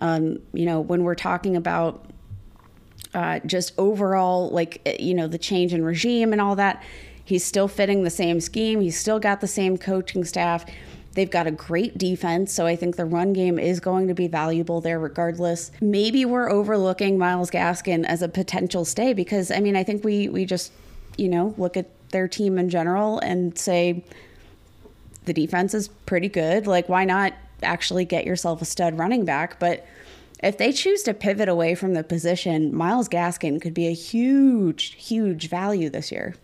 Um, 0.00 0.38
you 0.52 0.64
know, 0.64 0.80
when 0.80 1.02
we're 1.02 1.14
talking 1.14 1.56
about 1.56 2.04
uh, 3.14 3.40
just 3.40 3.72
overall, 3.78 4.50
like, 4.50 4.80
eh, 4.86 4.96
you 5.00 5.14
know, 5.14 5.26
the 5.26 5.38
change 5.38 5.72
in 5.72 5.84
regime 5.84 6.32
and 6.32 6.40
all 6.40 6.56
that, 6.56 6.82
he's 7.24 7.44
still 7.44 7.68
fitting 7.68 8.04
the 8.04 8.10
same 8.10 8.40
scheme. 8.40 8.80
He's 8.80 8.98
still 8.98 9.18
got 9.18 9.40
the 9.40 9.46
same 9.46 9.78
coaching 9.78 10.24
staff. 10.24 10.64
They've 11.14 11.30
got 11.30 11.46
a 11.46 11.50
great 11.50 11.98
defense, 11.98 12.52
so 12.52 12.64
I 12.66 12.76
think 12.76 12.96
the 12.96 13.04
run 13.04 13.32
game 13.32 13.58
is 13.58 13.80
going 13.80 14.06
to 14.08 14.14
be 14.14 14.28
valuable 14.28 14.80
there 14.80 15.00
regardless. 15.00 15.72
Maybe 15.80 16.24
we're 16.24 16.48
overlooking 16.48 17.18
Myles 17.18 17.50
Gaskin 17.50 18.04
as 18.04 18.22
a 18.22 18.28
potential 18.28 18.84
stay 18.84 19.14
because 19.14 19.50
I 19.50 19.58
mean, 19.58 19.74
I 19.74 19.82
think 19.82 20.04
we 20.04 20.28
we 20.28 20.44
just, 20.44 20.70
you 21.16 21.28
know, 21.28 21.54
look 21.58 21.76
at 21.76 21.88
their 22.10 22.28
team 22.28 22.58
in 22.58 22.70
general 22.70 23.18
and 23.18 23.58
say 23.58 24.04
the 25.28 25.32
defense 25.32 25.74
is 25.74 25.88
pretty 26.06 26.28
good. 26.28 26.66
Like 26.66 26.88
why 26.88 27.04
not 27.04 27.32
actually 27.62 28.04
get 28.04 28.24
yourself 28.24 28.60
a 28.60 28.64
stud 28.64 28.98
running 28.98 29.24
back, 29.24 29.60
but 29.60 29.86
if 30.42 30.58
they 30.58 30.72
choose 30.72 31.02
to 31.04 31.14
pivot 31.14 31.48
away 31.48 31.74
from 31.74 31.94
the 31.94 32.02
position, 32.02 32.74
Myles 32.74 33.08
Gaskin 33.08 33.60
could 33.60 33.74
be 33.74 33.86
a 33.86 33.92
huge, 33.92 34.94
huge 34.94 35.48
value 35.48 35.90
this 35.90 36.10
year. 36.10 36.34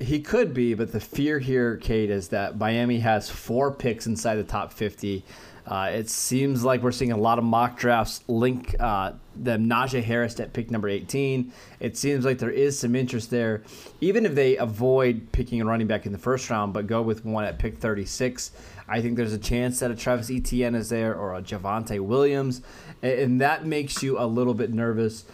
He 0.00 0.20
could 0.20 0.52
be, 0.52 0.74
but 0.74 0.92
the 0.92 1.00
fear 1.00 1.38
here, 1.38 1.76
Kate, 1.76 2.10
is 2.10 2.28
that 2.28 2.58
Miami 2.58 2.98
has 3.00 3.30
four 3.30 3.70
picks 3.70 4.06
inside 4.06 4.36
the 4.36 4.44
top 4.44 4.72
50. 4.72 5.24
Uh, 5.66 5.90
it 5.92 6.08
seems 6.08 6.62
like 6.62 6.82
we're 6.82 6.92
seeing 6.92 7.10
a 7.10 7.16
lot 7.16 7.38
of 7.38 7.44
mock 7.44 7.76
drafts 7.76 8.22
link 8.28 8.76
uh, 8.78 9.12
them 9.34 9.68
Najee 9.68 10.02
Harris 10.02 10.38
at 10.38 10.52
pick 10.52 10.70
number 10.70 10.88
18. 10.88 11.52
It 11.80 11.96
seems 11.96 12.24
like 12.24 12.38
there 12.38 12.50
is 12.50 12.78
some 12.78 12.94
interest 12.94 13.30
there, 13.30 13.64
even 14.00 14.24
if 14.24 14.34
they 14.36 14.56
avoid 14.56 15.32
picking 15.32 15.60
a 15.60 15.64
running 15.64 15.88
back 15.88 16.06
in 16.06 16.12
the 16.12 16.18
first 16.18 16.48
round, 16.50 16.72
but 16.72 16.86
go 16.86 17.02
with 17.02 17.24
one 17.24 17.44
at 17.44 17.58
pick 17.58 17.78
36. 17.78 18.52
I 18.88 19.02
think 19.02 19.16
there's 19.16 19.32
a 19.32 19.38
chance 19.38 19.80
that 19.80 19.90
a 19.90 19.96
Travis 19.96 20.30
Etienne 20.30 20.76
is 20.76 20.88
there 20.88 21.16
or 21.16 21.34
a 21.34 21.42
Javonte 21.42 21.98
Williams, 21.98 22.62
and 23.02 23.40
that 23.40 23.66
makes 23.66 24.04
you 24.04 24.20
a 24.20 24.26
little 24.26 24.54
bit 24.54 24.72
nervous. 24.72 25.24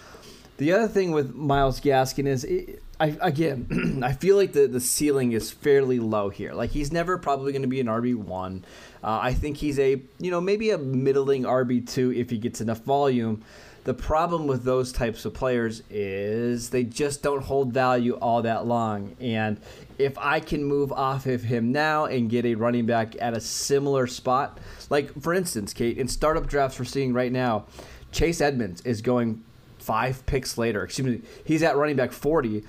The 0.57 0.73
other 0.73 0.89
thing 0.89 1.13
with 1.13 1.35
Myles 1.35 1.81
Gaskin 1.81 2.27
is. 2.27 2.45
It, 2.45 2.83
I, 3.01 3.17
again, 3.21 4.01
I 4.05 4.13
feel 4.13 4.37
like 4.37 4.53
the, 4.53 4.69
the 4.69 4.79
ceiling 4.79 5.33
is 5.33 5.51
fairly 5.51 5.99
low 5.99 6.29
here. 6.29 6.53
Like 6.53 6.71
he's 6.71 6.93
never 6.93 7.19
probably 7.19 7.51
going 7.51 7.63
to 7.63 7.69
be 7.69 7.81
an 7.81 7.89
RB 7.89 8.15
one. 8.15 8.65
Uh, 9.03 9.19
I 9.23 9.35
think 9.35 9.57
he's 9.57 9.79
a 9.79 10.01
you 10.19 10.31
know 10.31 10.41
maybe 10.41 10.71
a 10.71 10.79
middling 10.79 11.43
RB 11.43 11.89
two 11.89 12.13
if 12.13 12.31
he 12.31 12.39
gets 12.39 12.61
enough 12.61 12.81
volume. 12.81 13.43
The 13.85 13.95
problem 13.95 14.47
with 14.47 14.63
those 14.63 14.93
types 14.93 15.25
of 15.25 15.35
players 15.35 15.83
is 15.91 16.71
they 16.71 16.85
just 16.85 17.21
don't 17.21 17.43
hold 17.43 17.73
value 17.73 18.15
all 18.15 18.43
that 18.43 18.65
long. 18.65 19.17
And 19.21 19.61
if 19.99 20.17
I 20.19 20.39
can 20.39 20.63
move 20.63 20.93
off 20.93 21.27
of 21.27 21.43
him 21.43 21.73
now 21.73 22.05
and 22.05 22.31
get 22.31 22.45
a 22.45 22.55
running 22.55 22.87
back 22.87 23.17
at 23.21 23.37
a 23.37 23.41
similar 23.41 24.07
spot, 24.07 24.61
like 24.89 25.13
for 25.21 25.35
instance, 25.35 25.73
Kate, 25.73 25.99
in 25.99 26.07
startup 26.07 26.47
drafts 26.47 26.79
we're 26.79 26.85
seeing 26.85 27.13
right 27.13 27.33
now, 27.33 27.65
Chase 28.13 28.41
Edmonds 28.41 28.83
is 28.83 29.03
going 29.03 29.43
five 29.79 30.25
picks 30.27 30.57
later. 30.57 30.85
Excuse 30.85 31.21
me, 31.21 31.29
he's 31.45 31.65
at 31.65 31.77
running 31.77 31.97
back 31.97 32.13
40 32.13 32.63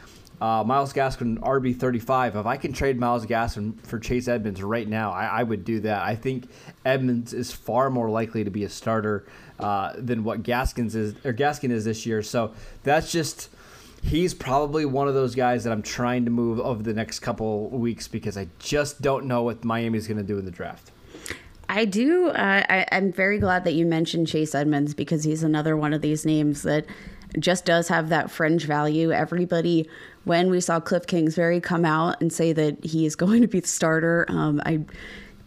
uh, 0.44 0.62
Myles 0.62 0.92
Gaskin 0.92 1.40
RB 1.40 1.74
thirty 1.74 2.00
five. 2.00 2.36
If 2.36 2.46
I 2.46 2.58
can 2.58 2.74
trade 2.74 3.00
Myles 3.00 3.26
Gaskin 3.26 3.80
for 3.88 3.98
Chase 3.98 4.28
Edmonds 4.28 4.62
right 4.62 4.86
now, 4.86 5.14
I, 5.14 5.26
I, 5.40 5.44
would 5.44 5.64
do 5.64 5.80
that. 5.80 6.02
I 6.02 6.18
think 6.18 6.50
Edmonds 6.84 7.32
is 7.32 7.54
far 7.54 7.90
more 7.90 8.10
likely 8.10 8.44
to 8.44 8.50
be 8.50 8.66
a 8.66 8.70
starter 8.70 9.26
uh, 9.58 9.94
than 9.98 10.26
what 10.26 10.44
Gaskins 10.44 10.96
is 10.96 11.14
or 11.24 11.32
Gaskin 11.32 11.72
is 11.72 11.86
this 11.86 12.06
year. 12.06 12.22
So 12.22 12.54
that's 12.84 13.10
just 13.10 13.52
he's 14.04 14.34
probably 14.34 14.84
one 14.84 15.08
of 15.08 15.14
those 15.14 15.34
guys 15.34 15.64
that 15.64 15.72
I'm 15.72 15.82
trying 15.82 16.26
to 16.26 16.32
move 16.32 16.60
over 16.60 16.84
the 16.84 16.94
next 16.94 17.20
couple 17.20 17.70
weeks 17.70 18.10
because 18.10 18.38
I 18.38 18.50
just 18.60 19.02
don't 19.02 19.28
know 19.28 19.44
what 19.44 19.64
Miami's 19.64 20.08
going 20.08 20.18
to 20.18 20.24
do 20.24 20.38
in 20.38 20.44
the 20.44 20.52
draft. 20.52 20.92
I 21.70 21.86
do. 21.86 22.28
Uh, 22.28 22.64
I, 22.70 22.86
I'm 22.92 23.14
very 23.14 23.40
glad 23.40 23.64
that 23.64 23.76
you 23.76 23.86
mentioned 23.86 24.28
Chase 24.28 24.54
Edmonds 24.54 24.94
because 24.94 25.24
he's 25.24 25.42
another 25.42 25.78
one 25.78 25.94
of 25.94 26.02
these 26.02 26.26
names 26.26 26.64
that 26.64 26.86
just 27.40 27.66
does 27.66 27.88
have 27.88 28.10
that 28.10 28.32
fringe 28.32 28.66
value. 28.66 29.12
Everybody 29.12 29.88
when 30.26 30.50
we 30.50 30.62
saw 30.62 30.80
Cliff 30.80 31.06
Kingsbury 31.06 31.60
come 31.60 31.86
out 31.86 32.22
and 32.22 32.32
say 32.32 32.54
that 32.54 32.84
he 32.84 33.06
is 33.06 33.16
going 33.24 33.42
to 33.42 33.48
be 33.48 33.60
the 33.60 33.68
starter, 33.68 34.26
um, 34.30 34.62
I'm 34.66 34.88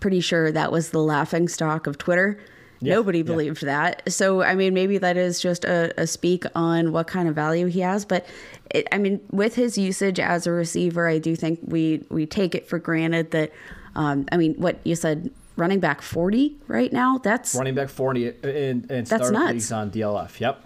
pretty 0.00 0.20
sure 0.20 0.52
that 0.52 0.72
was 0.72 0.90
the 0.90 1.00
laughing 1.00 1.48
stock 1.48 1.86
of 1.86 1.98
Twitter. 1.98 2.38
Yeah, 2.80 2.94
Nobody 2.96 3.22
believed 3.22 3.62
yeah. 3.62 3.66
that. 3.66 4.12
So, 4.12 4.42
I 4.42 4.54
mean, 4.54 4.74
maybe 4.74 4.98
that 4.98 5.16
is 5.16 5.40
just 5.40 5.64
a, 5.64 5.98
a, 5.98 6.06
speak 6.06 6.44
on 6.54 6.92
what 6.92 7.06
kind 7.06 7.26
of 7.26 7.34
value 7.34 7.66
he 7.66 7.80
has. 7.80 8.04
But, 8.04 8.26
it, 8.70 8.86
I 8.92 8.98
mean, 8.98 9.18
with 9.30 9.54
his 9.54 9.78
usage 9.78 10.20
as 10.20 10.46
a 10.46 10.52
receiver, 10.52 11.08
I 11.08 11.18
do 11.18 11.34
think 11.36 11.58
we, 11.62 12.04
we 12.10 12.26
take 12.26 12.54
it 12.54 12.68
for 12.68 12.78
granted 12.78 13.30
that, 13.30 13.50
um, 13.94 14.26
I 14.30 14.36
mean, 14.36 14.56
what 14.56 14.78
you 14.84 14.94
said, 14.94 15.30
running 15.56 15.80
back 15.80 16.02
40 16.02 16.54
right 16.66 16.92
now, 16.92 17.16
that's 17.16 17.54
running 17.54 17.74
back 17.74 17.88
40 17.88 18.28
and, 18.28 18.90
and 18.90 19.06
that's 19.06 19.30
nuts. 19.30 19.72
on 19.72 19.90
DLF. 19.90 20.38
Yep 20.38 20.62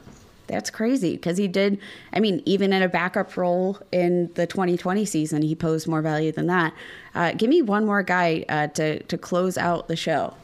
that's 0.50 0.70
crazy 0.70 1.12
because 1.12 1.38
he 1.38 1.48
did. 1.48 1.78
I 2.12 2.20
mean, 2.20 2.42
even 2.44 2.72
in 2.72 2.82
a 2.82 2.88
backup 2.88 3.36
role 3.36 3.78
in 3.92 4.30
the 4.34 4.46
2020 4.46 5.04
season, 5.04 5.42
he 5.42 5.54
posed 5.54 5.86
more 5.88 6.02
value 6.02 6.32
than 6.32 6.46
that. 6.46 6.74
Uh, 7.14 7.32
give 7.32 7.48
me 7.48 7.62
one 7.62 7.86
more 7.86 8.02
guy 8.02 8.44
uh, 8.48 8.66
to 8.68 9.02
to 9.04 9.18
close 9.18 9.56
out 9.56 9.88
the 9.88 9.96
show. 9.96 10.34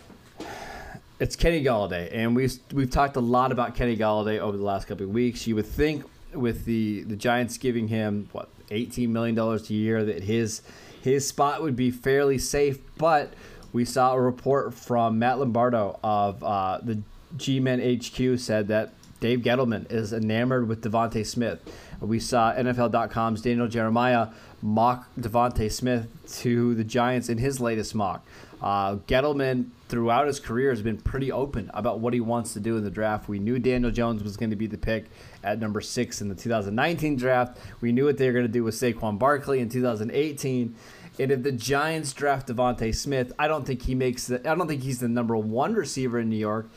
It's 1.18 1.34
Kenny 1.34 1.64
Golladay, 1.64 2.10
and 2.12 2.36
we've 2.36 2.58
we've 2.72 2.90
talked 2.90 3.16
a 3.16 3.20
lot 3.20 3.52
about 3.52 3.74
Kenny 3.74 3.96
Golladay 3.96 4.38
over 4.38 4.56
the 4.56 4.64
last 4.64 4.86
couple 4.86 5.04
of 5.04 5.12
weeks. 5.12 5.46
You 5.46 5.54
would 5.56 5.66
think 5.66 6.04
with 6.32 6.64
the 6.64 7.02
the 7.02 7.16
Giants 7.16 7.58
giving 7.58 7.88
him 7.88 8.28
what 8.32 8.48
18 8.70 9.12
million 9.12 9.34
dollars 9.34 9.70
a 9.70 9.74
year 9.74 10.04
that 10.04 10.22
his 10.24 10.62
his 11.02 11.26
spot 11.26 11.62
would 11.62 11.76
be 11.76 11.90
fairly 11.90 12.38
safe, 12.38 12.78
but 12.98 13.32
we 13.72 13.84
saw 13.84 14.14
a 14.14 14.20
report 14.20 14.74
from 14.74 15.18
Matt 15.18 15.38
Lombardo 15.38 15.98
of 16.02 16.42
uh, 16.42 16.78
the 16.82 17.00
G-Men 17.36 17.80
HQ 17.98 18.38
said 18.38 18.68
that 18.68 18.92
Dave 19.20 19.40
Gettleman 19.40 19.90
is 19.90 20.12
enamored 20.12 20.68
with 20.68 20.82
DeVonta 20.82 21.24
Smith. 21.24 21.60
We 22.00 22.20
saw 22.20 22.52
NFL.com's 22.52 23.42
Daniel 23.42 23.68
Jeremiah 23.68 24.28
mock 24.62 25.08
DeVonta 25.18 25.70
Smith 25.70 26.08
to 26.40 26.74
the 26.74 26.84
Giants 26.84 27.28
in 27.28 27.38
his 27.38 27.60
latest 27.60 27.94
mock. 27.94 28.26
Uh, 28.60 28.96
Gettleman, 29.06 29.68
throughout 29.88 30.26
his 30.26 30.40
career, 30.40 30.70
has 30.70 30.82
been 30.82 30.98
pretty 30.98 31.30
open 31.30 31.70
about 31.74 32.00
what 32.00 32.14
he 32.14 32.20
wants 32.20 32.52
to 32.54 32.60
do 32.60 32.76
in 32.76 32.84
the 32.84 32.90
draft. 32.90 33.28
We 33.28 33.38
knew 33.38 33.58
Daniel 33.58 33.90
Jones 33.90 34.22
was 34.22 34.36
going 34.36 34.50
to 34.50 34.56
be 34.56 34.66
the 34.66 34.78
pick 34.78 35.06
at 35.44 35.60
number 35.60 35.80
six 35.80 36.20
in 36.20 36.28
the 36.28 36.34
2019 36.34 37.16
draft. 37.16 37.58
We 37.80 37.92
knew 37.92 38.06
what 38.06 38.18
they 38.18 38.26
were 38.26 38.32
going 38.32 38.46
to 38.46 38.52
do 38.52 38.64
with 38.64 38.74
Saquon 38.74 39.18
Barkley 39.18 39.60
in 39.60 39.68
2018. 39.68 40.74
And 41.18 41.30
if 41.30 41.42
the 41.42 41.52
Giants 41.52 42.12
draft 42.12 42.48
DeVonta 42.48 42.94
Smith, 42.94 43.32
I 43.38 43.48
don't 43.48 43.66
think 43.66 43.82
he 43.82 43.94
makes 43.94 44.26
the, 44.26 44.40
I 44.48 44.54
don't 44.54 44.68
think 44.68 44.82
he's 44.82 45.00
the 45.00 45.08
number 45.08 45.36
one 45.36 45.74
receiver 45.74 46.18
in 46.18 46.28
New 46.28 46.36
York. 46.36 46.68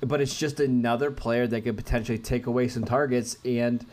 But 0.00 0.20
it's 0.20 0.38
just 0.38 0.60
another 0.60 1.10
player 1.10 1.46
that 1.46 1.62
could 1.62 1.76
potentially 1.76 2.18
take 2.18 2.46
away 2.46 2.68
some 2.68 2.84
targets 2.84 3.38
and 3.44 3.84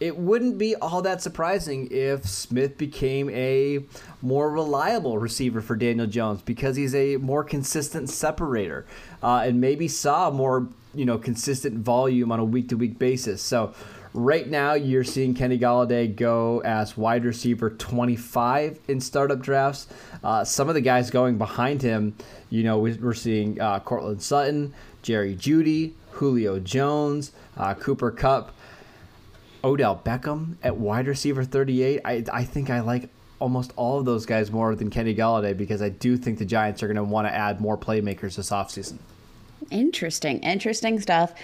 it 0.00 0.16
wouldn't 0.16 0.58
be 0.58 0.74
all 0.76 1.02
that 1.02 1.22
surprising 1.22 1.88
if 1.90 2.26
Smith 2.26 2.76
became 2.76 3.30
a 3.30 3.80
more 4.22 4.50
reliable 4.50 5.18
receiver 5.18 5.60
for 5.60 5.76
Daniel 5.76 6.06
Jones 6.06 6.42
because 6.42 6.76
he's 6.76 6.94
a 6.94 7.16
more 7.18 7.44
consistent 7.44 8.10
separator 8.10 8.86
uh, 9.22 9.44
and 9.46 9.60
maybe 9.60 9.86
saw 9.86 10.30
more 10.30 10.68
you 10.94 11.04
know 11.04 11.18
consistent 11.18 11.78
volume 11.78 12.32
on 12.32 12.40
a 12.40 12.44
week 12.44 12.68
to 12.68 12.76
week 12.76 12.98
basis. 12.98 13.40
So 13.40 13.72
right 14.14 14.48
now 14.48 14.74
you're 14.74 15.04
seeing 15.04 15.34
Kenny 15.34 15.58
Golladay 15.58 16.14
go 16.14 16.60
as 16.60 16.96
wide 16.96 17.24
receiver 17.24 17.70
25 17.70 18.78
in 18.88 19.00
startup 19.00 19.40
drafts. 19.40 19.88
Uh, 20.22 20.44
some 20.44 20.68
of 20.68 20.74
the 20.74 20.80
guys 20.80 21.10
going 21.10 21.36
behind 21.36 21.82
him, 21.82 22.14
you 22.48 22.62
know, 22.62 22.78
we're 22.78 23.12
seeing 23.12 23.60
uh, 23.60 23.80
Courtland 23.80 24.22
Sutton, 24.22 24.72
Jerry 25.02 25.34
Jeudy, 25.34 25.92
Julio 26.12 26.60
Jones, 26.60 27.32
uh, 27.56 27.74
Cooper 27.74 28.12
Kupp, 28.12 28.54
Odell 29.64 30.00
Beckham 30.04 30.56
at 30.62 30.76
wide 30.76 31.08
receiver 31.08 31.42
38. 31.44 32.00
I, 32.04 32.24
I 32.32 32.44
think 32.44 32.70
I 32.70 32.80
like 32.80 33.08
almost 33.40 33.72
all 33.76 33.98
of 33.98 34.04
those 34.04 34.24
guys 34.26 34.52
more 34.52 34.74
than 34.76 34.90
Kenny 34.90 35.14
Golladay 35.14 35.56
because 35.56 35.82
I 35.82 35.88
do 35.88 36.16
think 36.16 36.38
the 36.38 36.44
Giants 36.44 36.82
are 36.82 36.86
going 36.86 36.96
to 36.96 37.04
want 37.04 37.26
to 37.26 37.34
add 37.34 37.60
more 37.60 37.76
playmakers 37.76 38.36
this 38.36 38.50
offseason. 38.50 38.98
Interesting, 39.70 40.38
interesting 40.40 41.00
stuff. 41.00 41.34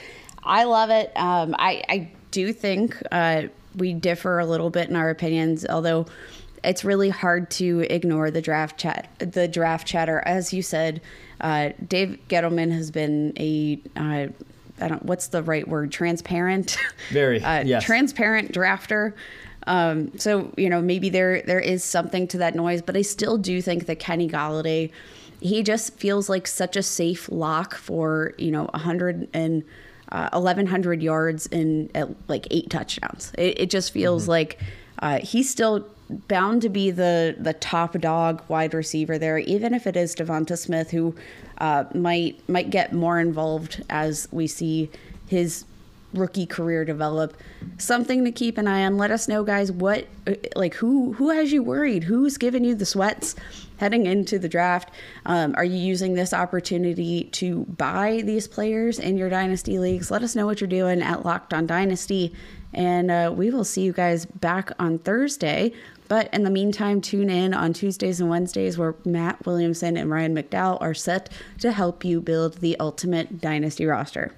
I 0.45 0.65
love 0.65 0.91
it. 0.91 1.13
Um, 1.17 1.55
I, 1.59 1.83
I 1.89 2.11
do 2.31 2.53
think 2.53 3.01
uh, 3.13 3.45
we 3.77 3.93
differ 3.93 4.39
a 4.39 4.47
little 4.47 4.71
bit 4.71 4.89
in 4.89 4.97
our 4.97 5.11
opinions, 5.11 5.67
although 5.67 6.07
it's 6.63 6.85
really 6.85 7.09
hard 7.09 7.51
to 7.51 7.87
ignore 7.91 8.31
the 8.31 8.43
draft 8.43 8.79
chat. 8.79 9.09
The 9.19 9.49
draft 9.49 9.87
chatter, 9.87 10.23
as 10.27 10.53
you 10.53 10.63
said, 10.63 11.01
uh, 11.41 11.71
Dave 11.87 12.19
Gettleman 12.29 12.71
has 12.73 12.91
been 12.91 13.33
a 13.39 13.81
uh, 13.97 14.29
I 14.81 14.89
don't 14.89 15.05
what's 15.05 15.29
the 15.29 15.43
right 15.43 15.67
word 15.67 15.93
transparent 15.93 16.79
very 17.11 17.43
uh, 17.43 17.65
yes. 17.65 17.85
transparent 17.85 18.53
drafter 18.53 19.13
um, 19.67 20.17
so 20.19 20.53
you 20.57 20.69
know 20.69 20.81
maybe 20.81 21.11
there 21.11 21.43
there 21.43 21.61
is 21.61 21.85
something 21.85 22.27
to 22.29 22.39
that 22.39 22.55
noise 22.55 22.83
but 22.83 22.97
I 22.97 23.03
still 23.03 23.39
do 23.39 23.61
think 23.61 23.87
that 23.87 23.99
Kenny 23.99 24.29
Golladay 24.29 24.91
he 25.41 25.63
just 25.63 25.99
feels 25.99 26.29
like 26.29 26.47
such 26.47 26.77
a 26.77 26.83
safe 26.83 27.29
lock 27.31 27.75
for 27.75 28.35
you 28.39 28.51
know 28.51 28.65
a 28.67 28.79
100 28.79 29.29
and 29.33 29.65
uh, 30.13 30.29
1100 30.33 31.03
yards 31.03 31.47
and 31.53 31.95
uh, 31.97 32.07
like 32.29 32.47
eight 32.51 32.69
touchdowns 32.71 33.33
it, 33.39 33.61
it 33.61 33.71
just 33.71 33.93
feels 33.93 34.23
mm-hmm. 34.23 34.31
like 34.31 34.59
uh, 35.01 35.19
he's 35.23 35.49
still 35.49 35.87
bound 36.11 36.63
to 36.63 36.69
be 36.69 36.91
the 36.91 37.37
the 37.39 37.55
top 37.55 37.99
dog 38.01 38.43
wide 38.49 38.75
receiver 38.75 39.19
there, 39.19 39.39
even 39.39 39.75
if 39.75 39.87
it 39.87 39.97
is 39.97 40.15
Devonta 40.15 40.59
Smith, 40.59 40.91
who 40.91 41.15
uh, 41.59 41.85
might 41.95 42.47
might 42.49 42.71
get 42.71 42.93
more 42.93 43.21
involved 43.21 43.83
as 43.91 44.29
we 44.31 44.47
see 44.47 44.91
his 45.27 45.65
rookie 46.13 46.47
career 46.47 46.85
develop. 46.85 47.37
Something 47.79 48.25
to 48.25 48.33
keep 48.33 48.59
an 48.59 48.67
eye 48.67 48.85
on. 48.85 48.97
Let 48.97 49.11
us 49.11 49.29
know, 49.29 49.45
guys. 49.45 49.71
What 49.71 50.07
like 50.57 50.75
who 50.75 51.13
who 51.15 51.31
has 51.31 51.53
you 51.53 51.63
worried? 51.63 52.05
Who's 52.05 52.37
giving 52.37 52.65
you 52.65 52.75
the 52.75 52.87
sweats 52.87 53.37
heading 53.81 54.07
into 54.07 54.39
the 54.39 54.49
draft? 54.49 54.91
Um, 55.27 55.55
are 55.57 55.65
you 55.65 55.77
using 55.77 56.15
this 56.15 56.33
opportunity 56.33 57.25
to 57.25 57.65
buy 57.65 58.23
these 58.25 58.47
players 58.47 58.99
in 58.99 59.17
your 59.17 59.29
dynasty 59.29 59.79
leagues? 59.79 60.11
Let 60.11 60.23
us 60.23 60.37
know 60.37 60.47
what 60.47 60.61
you're 60.61 60.69
doing 60.69 61.03
at 61.03 61.25
Locked 61.25 61.53
On 61.53 61.67
Dynasty. 61.67 62.33
And 62.73 63.11
uh, 63.11 63.35
we 63.37 63.51
will 63.51 63.65
see 63.65 63.83
you 63.83 63.93
guys 63.93 64.27
back 64.27 64.71
on 64.79 64.99
Thursday 64.99 65.73
but 66.11 66.29
in 66.35 66.43
the 66.43 66.51
meantime, 66.51 67.01
tune 67.01 67.31
in 67.31 67.55
on 67.55 67.73
Tuesdays 67.73 68.21
and 68.21 68.29
Wednesdays 68.29 68.77
where 68.77 68.97
Matt 69.05 69.47
Williamson 69.47 69.97
and 69.97 70.11
Ryan 70.11 70.35
McDowell 70.35 70.83
are 70.83 70.93
set 70.93 71.29
to 71.61 71.71
help 71.71 72.05
you 72.05 72.21
build 72.21 72.55
the 72.55 72.77
ultimate 72.81 73.41
dynasty 73.41 73.87
roster. 73.87 74.35